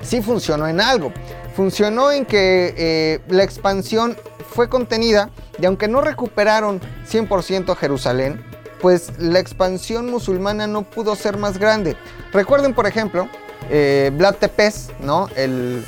[0.00, 1.12] sí funcionó en algo.
[1.54, 4.16] Funcionó en que eh, la expansión
[4.54, 5.28] fue contenida
[5.60, 8.42] y aunque no recuperaron 100% Jerusalén,
[8.80, 11.96] pues la expansión musulmana no pudo ser más grande.
[12.32, 13.28] Recuerden, por ejemplo,
[13.70, 15.28] eh, Vlad Tepes, ¿no?
[15.36, 15.84] El,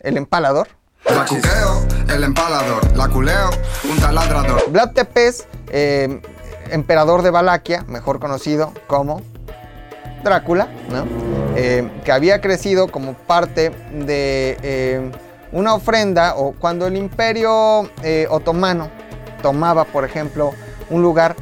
[0.00, 0.68] el empalador.
[1.04, 3.50] La cuqueo, el empalador, la culeo,
[3.90, 4.70] un taladrador.
[4.70, 6.20] Vlad Tepes, eh,
[6.70, 9.20] emperador de Valaquia, mejor conocido como
[10.22, 11.04] Drácula, ¿no?
[11.56, 15.10] Eh, que había crecido como parte de eh,
[15.52, 17.90] una ofrenda o cuando el imperio
[18.30, 18.88] otomano
[19.42, 20.52] tomaba, por ejemplo,
[20.88, 21.36] un lugar,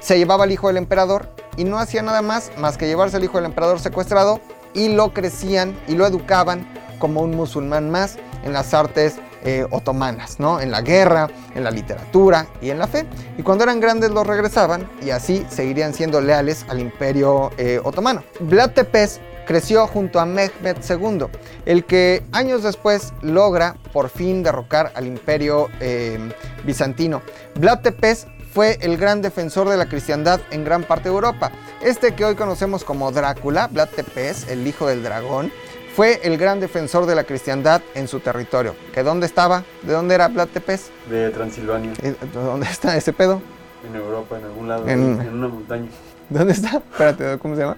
[0.00, 3.24] se llevaba al hijo del emperador y no hacía nada más más que llevarse al
[3.24, 4.40] hijo del emperador secuestrado
[4.74, 6.66] y lo crecían y lo educaban
[6.98, 10.60] como un musulmán más en las artes eh, otomanas, ¿no?
[10.60, 13.06] En la guerra, en la literatura y en la fe.
[13.36, 18.22] Y cuando eran grandes los regresaban y así seguirían siendo leales al imperio eh, otomano.
[18.38, 21.26] Vlad Tepes creció junto a Mehmed II,
[21.66, 26.18] el que años después logra por fin derrocar al imperio eh,
[26.64, 27.20] bizantino.
[27.56, 31.50] Vlad Tepes fue el gran defensor de la cristiandad en gran parte de Europa.
[31.80, 35.50] Este que hoy conocemos como Drácula, Vlad Tepes, el hijo del dragón,
[35.96, 38.74] fue el gran defensor de la cristiandad en su territorio.
[38.94, 39.64] ¿Que dónde estaba?
[39.82, 40.90] ¿De dónde era Vlad Tepes?
[41.08, 43.40] De Transilvania, Eh, ¿Dónde está ese pedo?
[43.88, 45.88] en Europa, en algún lado, En- en, una montaña.
[46.28, 46.76] ¿Dónde está?
[46.92, 47.76] Espérate, ¿cómo se llama?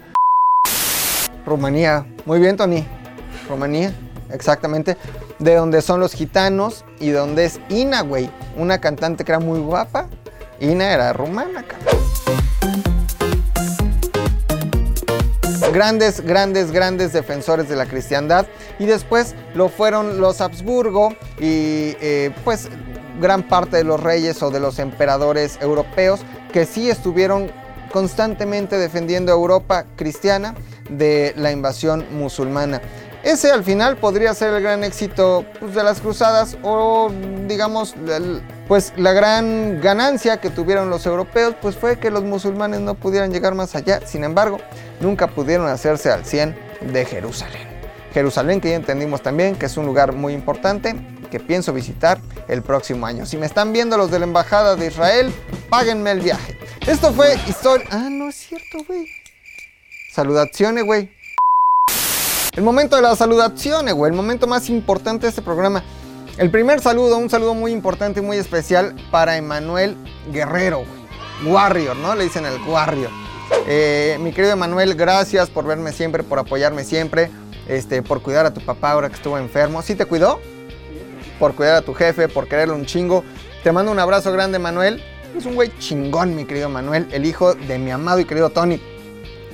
[1.46, 2.04] Rumanía.
[2.26, 2.86] Muy bien, Tony.
[3.48, 3.92] Rumanía,
[4.30, 4.96] exactamente.
[5.38, 8.30] De donde son los gitanos y donde es Ina, güey.
[8.56, 10.06] Una cantante que era muy guapa.
[10.61, 11.64] Ina era rumana.
[15.72, 18.46] Grandes, grandes, grandes defensores de la cristiandad.
[18.78, 22.68] Y después lo fueron los Habsburgo y eh, pues
[23.20, 26.20] gran parte de los reyes o de los emperadores europeos
[26.52, 27.50] que sí estuvieron
[27.92, 30.55] constantemente defendiendo a Europa cristiana
[30.90, 32.80] de la invasión musulmana.
[33.22, 37.11] Ese al final podría ser el gran éxito pues, de las cruzadas o
[37.46, 37.94] digamos
[38.68, 43.32] pues la gran ganancia que tuvieron los europeos pues fue que los musulmanes no pudieran
[43.32, 44.06] llegar más allá.
[44.06, 44.58] Sin embargo,
[45.00, 46.56] nunca pudieron hacerse al 100
[46.92, 47.68] de Jerusalén.
[48.12, 50.94] Jerusalén que ya entendimos también que es un lugar muy importante
[51.30, 53.26] que pienso visitar el próximo año.
[53.26, 55.34] Si me están viendo los de la Embajada de Israel,
[55.68, 56.56] páguenme el viaje.
[56.86, 57.86] Esto fue historia...
[57.90, 59.08] Ah, no es cierto, güey.
[60.12, 61.10] Saludaciones, güey.
[62.52, 64.10] El momento de las saludaciones, güey.
[64.10, 65.82] El momento más importante de este programa.
[66.37, 69.97] El primer saludo, un saludo muy importante y muy especial para Emanuel
[70.32, 70.82] Guerrero.
[71.47, 72.16] Warrior, ¿no?
[72.16, 73.11] Le dicen el Warrior.
[73.68, 77.30] Eh, mi querido Emanuel, gracias por verme siempre, por apoyarme siempre,
[77.68, 79.80] este, por cuidar a tu papá ahora que estuvo enfermo.
[79.82, 80.41] ¿Sí te cuidó?
[81.39, 83.22] Por cuidar a tu jefe, por quererle un chingo.
[83.62, 85.01] Te mando un abrazo grande, Manuel.
[85.37, 88.80] Es un güey chingón, mi querido Manuel, el hijo de mi amado y querido Tony.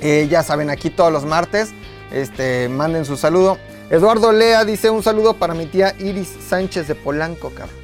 [0.00, 1.72] Eh, ya saben, aquí todos los martes,
[2.10, 3.58] este, manden su saludo.
[3.90, 7.74] Eduardo Lea dice un saludo para mi tía Iris Sánchez de Polanco, cabrón.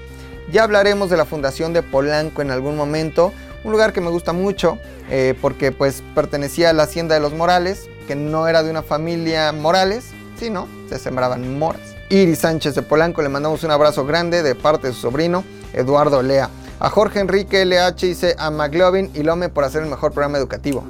[0.52, 3.32] Ya hablaremos de la fundación de Polanco en algún momento.
[3.64, 4.78] Un lugar que me gusta mucho
[5.10, 8.84] eh, porque pues pertenecía a la hacienda de los Morales, que no era de una
[8.84, 11.96] familia Morales, sino se sembraban moras.
[12.08, 15.42] Iris Sánchez de Polanco, le mandamos un abrazo grande de parte de su sobrino
[15.72, 16.50] Eduardo Lea.
[16.78, 20.84] A Jorge Enrique LH dice a McLovin y Lome por hacer el mejor programa educativo.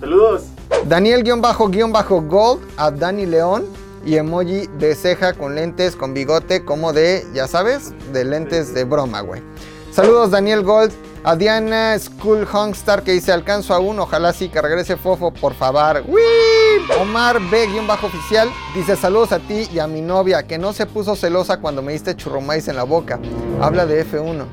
[0.00, 0.42] ¡Saludos!
[0.84, 3.64] Daniel-Gold a Dani León
[4.04, 8.84] y emoji de ceja con lentes con bigote como de, ya sabes, de lentes de
[8.84, 9.42] broma, güey.
[9.90, 10.92] Saludos Daniel Gold,
[11.24, 16.04] a Diana School Hongstar que dice alcanzo aún, ojalá sí que regrese Fofo, por favor.
[16.06, 17.00] ¡Wii!
[17.00, 21.58] Omar B-oficial dice saludos a ti y a mi novia que no se puso celosa
[21.58, 23.18] cuando me diste churromais en la boca.
[23.60, 24.44] Habla de F1.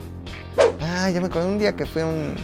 [0.81, 2.35] Ah, ya me acordé un día que fue un...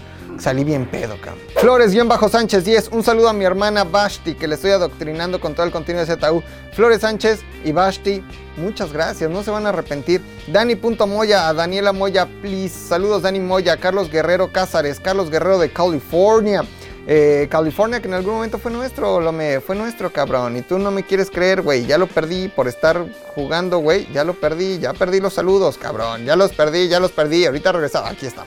[0.42, 1.44] Salí bien pedo, cabrón.
[1.56, 2.90] Flores-Sánchez 10.
[2.94, 6.16] Un saludo a mi hermana Bashti, que le estoy adoctrinando con todo el contenido de
[6.16, 6.42] ZU.
[6.74, 8.24] Flores Sánchez y Bashti,
[8.58, 10.20] muchas gracias, no se van a arrepentir.
[10.48, 12.70] Dani.moya a Daniela Moya, please.
[12.70, 13.78] Saludos, Dani Moya.
[13.78, 16.64] Carlos Guerrero Cázares, Carlos Guerrero de California.
[17.06, 20.58] Eh, California, que en algún momento fue nuestro, lo me, fue nuestro, cabrón.
[20.58, 21.86] Y tú no me quieres creer, güey.
[21.86, 24.12] Ya lo perdí por estar jugando, güey.
[24.12, 26.26] Ya lo perdí, ya perdí los saludos, cabrón.
[26.26, 27.46] Ya los perdí, ya los perdí.
[27.46, 28.44] Ahorita regresaba, aquí está.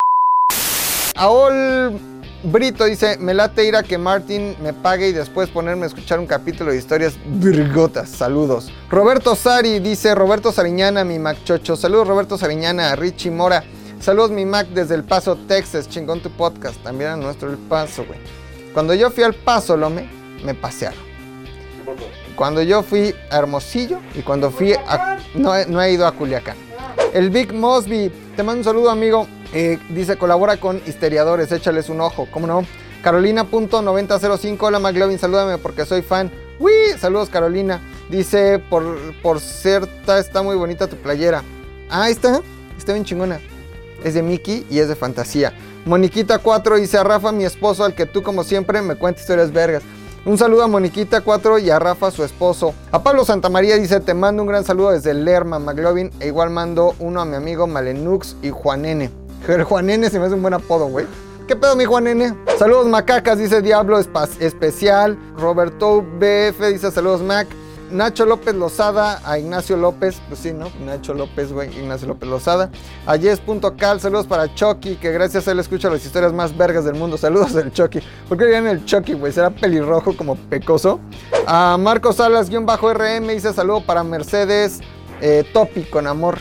[1.14, 1.98] Aol
[2.42, 6.18] Brito dice, me late ir a que Martin me pague y después ponerme a escuchar
[6.18, 8.10] un capítulo de historias virgotas.
[8.10, 8.70] Saludos.
[8.90, 11.74] Roberto Sari dice, Roberto Sariñana, mi Mac Chocho.
[11.76, 13.64] Saludos Roberto Sariñana, Richie Mora.
[13.98, 15.88] Saludos mi Mac desde El Paso, Texas.
[15.88, 16.76] Chingón tu podcast.
[16.82, 18.18] También a nuestro El Paso, güey.
[18.74, 20.06] Cuando yo fui al Paso, Lome,
[20.44, 20.98] me pasearon.
[22.36, 25.18] Cuando yo fui a Hermosillo y cuando fui a...
[25.34, 26.56] No, no he ido a Culiacán.
[27.14, 29.26] El Big Mosby, te mando un saludo amigo.
[29.54, 32.66] Eh, dice, colabora con Histeriadores, échales un ojo, ¿cómo no?
[33.04, 36.32] Carolina.9005, hola McLovin, salúdame porque soy fan.
[36.58, 37.80] Uy, saludos Carolina.
[38.10, 38.84] Dice, por,
[39.22, 41.44] por cierta, está muy bonita tu playera.
[41.88, 42.40] Ah, está,
[42.76, 43.40] está bien chingona.
[44.02, 45.52] Es de Mickey y es de fantasía.
[45.84, 49.52] Moniquita 4 dice a Rafa, mi esposo, al que tú como siempre me cuentas historias
[49.52, 49.84] vergas.
[50.24, 52.74] Un saludo a Moniquita 4 y a Rafa, su esposo.
[52.90, 56.10] A Pablo Santamaría dice, te mando un gran saludo desde Lerma, McLovin.
[56.18, 59.23] E igual mando uno a mi amigo Malenux y Juanene.
[59.48, 61.06] El Juanene se me hace un buen apodo, güey.
[61.46, 62.34] ¿Qué pedo, mi Juanene?
[62.58, 65.18] Saludos, macacas, dice Diablo Especial.
[65.36, 67.46] Roberto BF dice, saludos, Mac.
[67.90, 70.70] Nacho López Lozada, a Ignacio López, pues sí, ¿no?
[70.84, 72.70] Nacho López, güey, Ignacio López Lozada.
[73.06, 76.94] A Yes.cal, saludos para Chucky, que gracias a él escucha las historias más vergas del
[76.94, 77.18] mundo.
[77.18, 78.00] Saludos del Chucky.
[78.28, 79.32] ¿Por qué dirían el Chucky, güey?
[79.32, 80.98] ¿Será pelirrojo como pecoso?
[81.46, 84.80] A Marcos Salas-RM dice saludo para Mercedes
[85.20, 86.38] eh, Topi, con amor.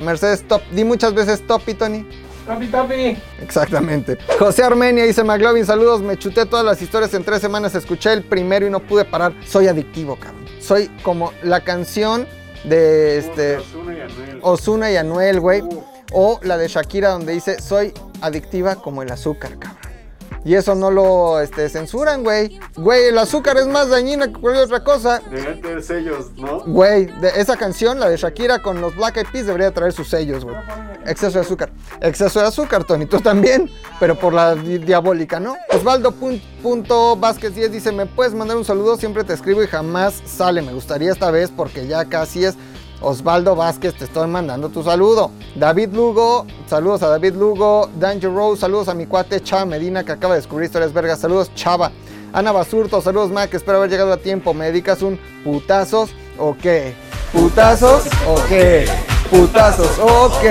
[0.00, 2.06] Mercedes Top, di muchas veces Topi, Tony.
[2.46, 3.16] Tapi, tapi.
[3.42, 4.18] Exactamente.
[4.38, 8.22] José Armenia dice McLovin, saludos, me chuté todas las historias en tres semanas, escuché el
[8.22, 9.34] primero y no pude parar.
[9.44, 10.46] Soy adictivo, cabrón.
[10.60, 12.26] Soy como la canción
[12.64, 14.38] de este Ozuna y Anuel.
[14.42, 15.62] Osuna y Anuel, güey.
[16.12, 19.85] O la de Shakira donde dice, soy adictiva como el azúcar, cabrón.
[20.46, 22.60] Y eso no lo este, censuran, güey.
[22.76, 25.20] Güey, el azúcar es más dañina que cualquier otra cosa.
[25.28, 26.60] Deberían tener sellos, ¿no?
[26.60, 30.08] Güey, de esa canción, la de Shakira con los Black Eyed Peas, debería traer sus
[30.08, 30.54] sellos, güey.
[31.04, 31.72] Exceso de azúcar.
[32.00, 33.68] Exceso de azúcar, Tony, tú también,
[33.98, 35.56] pero por la di- diabólica, ¿no?
[35.72, 38.96] Osvaldo pun- punto Vázquez 10 dice, ¿me puedes mandar un saludo?
[38.96, 40.62] Siempre te escribo y jamás sale.
[40.62, 42.54] Me gustaría esta vez porque ya casi es.
[43.06, 45.30] Osvaldo Vázquez, te estoy mandando tu saludo.
[45.54, 47.88] David Lugo, saludos a David Lugo.
[48.00, 51.20] Danger Rose, saludos a mi cuate Chava Medina que acaba de descubrir historias vergas.
[51.20, 51.92] Saludos, Chava.
[52.32, 54.52] Ana Basurto, saludos Mac, espero haber llegado a tiempo.
[54.54, 56.94] ¿Me dedicas un putazos o qué?
[57.32, 58.88] ¿Putazos o qué?
[59.30, 60.44] Putazos, ok.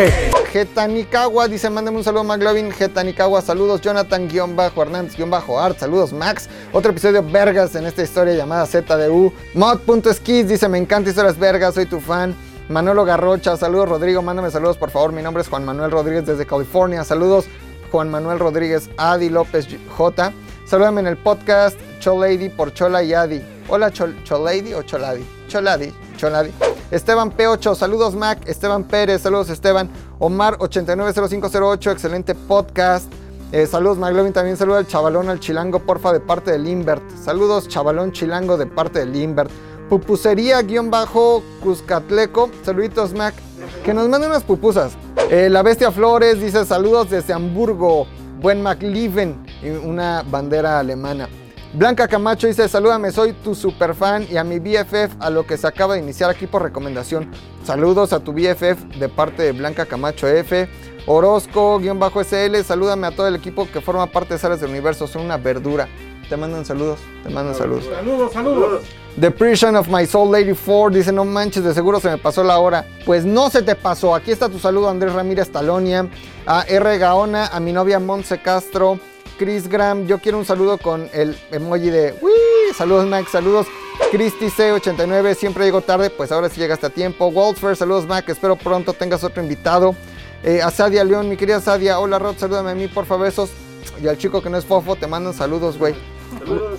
[0.52, 2.72] Getanicagua dice, mándame un saludo McLovin.
[2.72, 3.82] Getanicagua, saludos.
[3.82, 6.50] Jonathan-Hernández-Art, saludos Max.
[6.74, 9.32] Otro episodio vergas en esta historia llamada ZDU.
[9.54, 12.36] Mod.skis dice, me encanta historias vergas, soy tu fan.
[12.68, 15.12] Manolo Garrocha, saludos Rodrigo, mándame saludos por favor.
[15.12, 17.04] Mi nombre es Juan Manuel Rodríguez desde California.
[17.04, 17.46] Saludos
[17.92, 19.68] Juan Manuel Rodríguez, Adi López
[19.98, 20.34] J.
[20.66, 23.42] Salúdame en el podcast Cholady por Chola y Adi.
[23.68, 25.24] Hola Chol Cholady o Choladi.
[25.48, 26.52] Choladi, Choladi.
[26.92, 28.48] Esteban P8, saludos Mac.
[28.48, 29.90] Esteban Pérez, saludos Esteban.
[30.20, 33.12] Omar 890508, excelente podcast.
[33.52, 37.04] Eh, saludos McLovin, también saluda al chavalón, al chilango, porfa, de parte del Invert.
[37.24, 39.52] Saludos chavalón chilango de parte del Invert.
[39.90, 42.50] Pupusería guion bajo Cuscatleco.
[42.64, 43.36] Saluditos Mac.
[43.84, 44.94] Que nos mande unas pupusas.
[45.30, 48.08] Eh, la Bestia Flores dice saludos desde Hamburgo.
[48.42, 49.46] Buen McLeven.
[49.62, 51.30] Y una bandera alemana.
[51.76, 55.58] Blanca Camacho dice, salúdame, soy tu super fan y a mi BFF, a lo que
[55.58, 57.30] se acaba de iniciar aquí por recomendación.
[57.66, 60.70] Saludos a tu BFF de parte de Blanca Camacho F.
[61.06, 65.36] Orozco-SL, salúdame a todo el equipo que forma parte de Salas del Universo, son una
[65.36, 65.90] verdura.
[66.30, 67.84] Te mandan saludos, te mandan saludos.
[67.94, 68.84] Saludos, saludos.
[69.20, 72.42] The Prison of My Soul Lady 4 dice, no manches, de seguro se me pasó
[72.46, 72.86] la hora.
[73.06, 74.16] Pues no se te pasó.
[74.16, 76.08] Aquí está tu saludo, Andrés Ramírez Talonia,
[76.48, 76.98] a R.
[76.98, 78.98] Gaona, a mi novia Montse Castro,
[79.38, 80.08] Chris Graham.
[80.08, 82.74] Yo quiero un saludo con el emoji de, ¡Wii!
[82.76, 83.68] Saludos, Mac, saludos.
[84.12, 87.28] Christy C89, siempre llego tarde, pues ahora sí llegaste a tiempo.
[87.28, 89.96] Waltfer, saludos, Mac, espero pronto tengas otro invitado.
[90.44, 93.52] Eh, a Sadia León, mi querida Sadia, hola Rod, salúdame a mí, por favor, besos.
[94.02, 95.96] Y al chico que no es fofo, te mandan saludos, güey.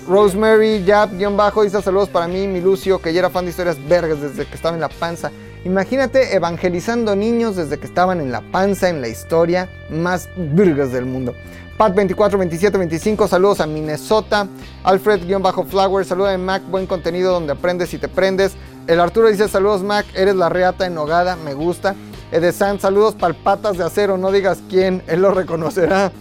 [0.06, 3.50] Rosemary Jab, guion bajo, dice saludos para mí, mi Lucio, que ya era fan de
[3.50, 5.30] historias vergas desde que estaba en la panza.
[5.64, 11.06] Imagínate evangelizando niños desde que estaban en la panza, en la historia más vergas del
[11.06, 11.34] mundo.
[11.76, 14.48] Pat 24, 27, 25, saludos a Minnesota.
[14.82, 18.54] Alfred-Flower, saluda a Mac, buen contenido donde aprendes y te prendes.
[18.86, 21.94] El Arturo dice saludos Mac, eres la reata enogada, me gusta.
[22.32, 26.12] Edesan, saludos palpatas de acero, no digas quién, él lo reconocerá.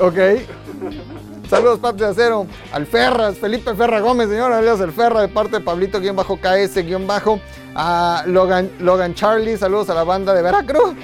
[0.00, 0.18] Ok.
[1.48, 2.46] Saludos, Paps de Acero.
[2.72, 6.38] Al Ferras, Felipe Ferra Gómez, señor, alias el Ferra, de parte de Pablito, guion bajo
[6.38, 7.40] KS, guion bajo.
[7.76, 10.94] A Logan, Logan Charlie, saludos a la banda de Veracruz.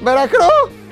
[0.00, 0.85] Veracruz.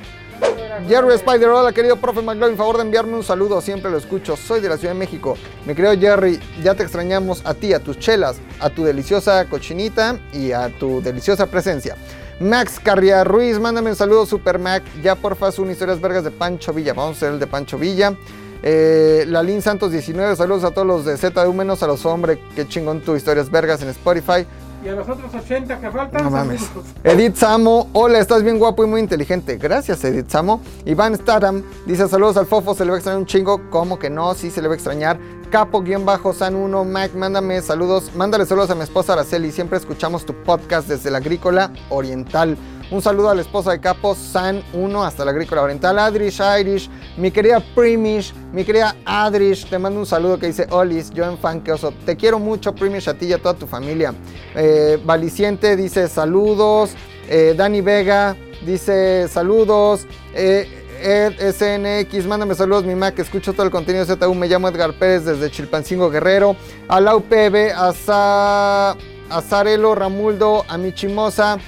[0.88, 4.60] Jerry Spider, hola querido profe McLovin, favor de enviarme un saludo, siempre lo escucho, soy
[4.60, 5.36] de la Ciudad de México.
[5.66, 10.18] Mi querido Jerry, ya te extrañamos a ti, a tus chelas, a tu deliciosa cochinita
[10.32, 11.96] y a tu deliciosa presencia.
[12.40, 14.82] Max Carria Ruiz, mándame un saludo, Super Mac.
[15.02, 16.92] Ya porfa, un historias vergas de Pancho Villa.
[16.92, 18.14] Vamos a hacer el de Pancho Villa.
[18.62, 22.38] Eh, Lalín Santos 19, saludos a todos los de ZDU, menos a los hombres.
[22.56, 24.46] Qué chingón tu historias vergas en Spotify.
[24.84, 26.24] Y a los otros 80 que faltan.
[26.24, 26.70] No mames.
[27.04, 29.56] Edith Samo, hola, estás bien guapo y muy inteligente.
[29.56, 30.60] Gracias, Edith Samo.
[30.84, 33.70] Iván Statham dice saludos al Fofo, se le va a extrañar un chingo.
[33.70, 34.34] ¿Cómo que no?
[34.34, 35.18] Sí, se le va a extrañar.
[35.50, 41.10] Capo-San1, Mac, mándame saludos, mándale saludos a mi esposa Araceli, siempre escuchamos tu podcast desde
[41.10, 42.58] la Agrícola Oriental.
[42.94, 47.32] Un saludo a la esposa de Capo, San1, hasta la Agrícola Oriental, Adrish, Irish, mi
[47.32, 51.60] querida Primish, mi querida Adrish, te mando un saludo que dice Olis, yo en fan
[51.60, 51.92] que oso.
[52.06, 54.14] Te quiero mucho, Primish, a ti y a toda tu familia.
[54.54, 56.94] Eh, Valiciente dice saludos,
[57.28, 60.06] eh, Dani Vega dice saludos.
[60.32, 64.68] Eh, Ed SNX, mándame saludos, mi Mac, escucho todo el contenido de ZU, me llamo
[64.68, 66.54] Edgar Pérez desde Chilpancingo Guerrero,
[66.86, 68.94] a la UPB, a,
[69.34, 71.58] a Zarelo Ramuldo, a Michimosa,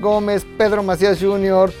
[0.00, 1.72] Gómez, Pedro Macías Jr.,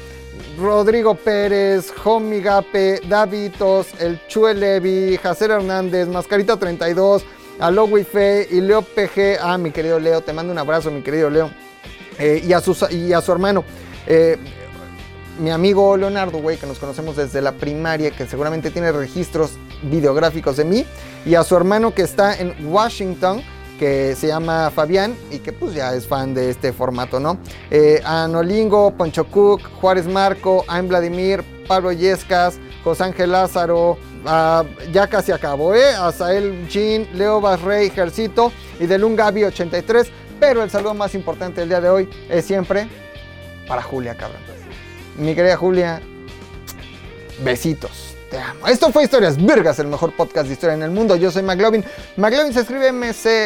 [0.58, 7.24] Rodrigo Pérez, Jomi Gape, Davitos, el Chue Levi, Jacer Hernández, Mascarita 32,
[7.58, 9.38] a Lowy Fe y Leo PG.
[9.42, 11.50] Ah, mi querido Leo, te mando un abrazo, mi querido Leo.
[12.18, 13.64] Eh, y, a su, y a su hermano.
[14.06, 14.38] Eh,
[15.38, 19.52] mi amigo Leonardo, güey, que nos conocemos desde la primaria, que seguramente tiene registros
[19.82, 20.86] videográficos de mí,
[21.26, 23.42] y a su hermano que está en Washington,
[23.78, 27.38] que se llama Fabián y que pues ya es fan de este formato, ¿no?
[27.70, 34.64] Eh, a Nolingo, Poncho Cook, Juárez Marco, I'm Vladimir, Pablo Yescas, José Ángel Lázaro, a-
[34.92, 35.94] ya casi acabó, ¿eh?
[35.94, 41.60] A Sael Jean, Leo Basrey, Jercito y de Gabi 83, pero el saludo más importante
[41.60, 42.86] del día de hoy es siempre
[43.66, 44.40] para Julia, cabrón.
[45.16, 46.00] Mi querida Julia,
[47.42, 48.03] besitos.
[48.38, 48.66] Amo.
[48.66, 51.16] Esto fue Historias Virgas, el mejor podcast de historia en el mundo.
[51.16, 51.84] Yo soy McLovin.
[52.16, 53.42] McLovin se escribe M-C-L-O-V-I-N-Z-D-U.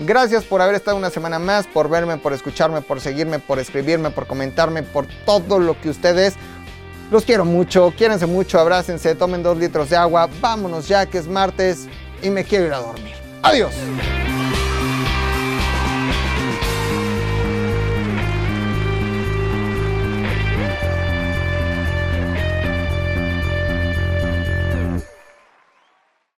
[0.00, 4.10] Gracias por haber estado una semana más, por verme, por escucharme, por seguirme, por escribirme,
[4.10, 6.34] por comentarme, por todo lo que ustedes.
[7.10, 10.28] Los quiero mucho, quiérense mucho, abrácense, tomen dos litros de agua.
[10.40, 11.88] Vámonos ya que es martes
[12.22, 13.14] y me quiero ir a dormir.
[13.42, 13.72] Adiós.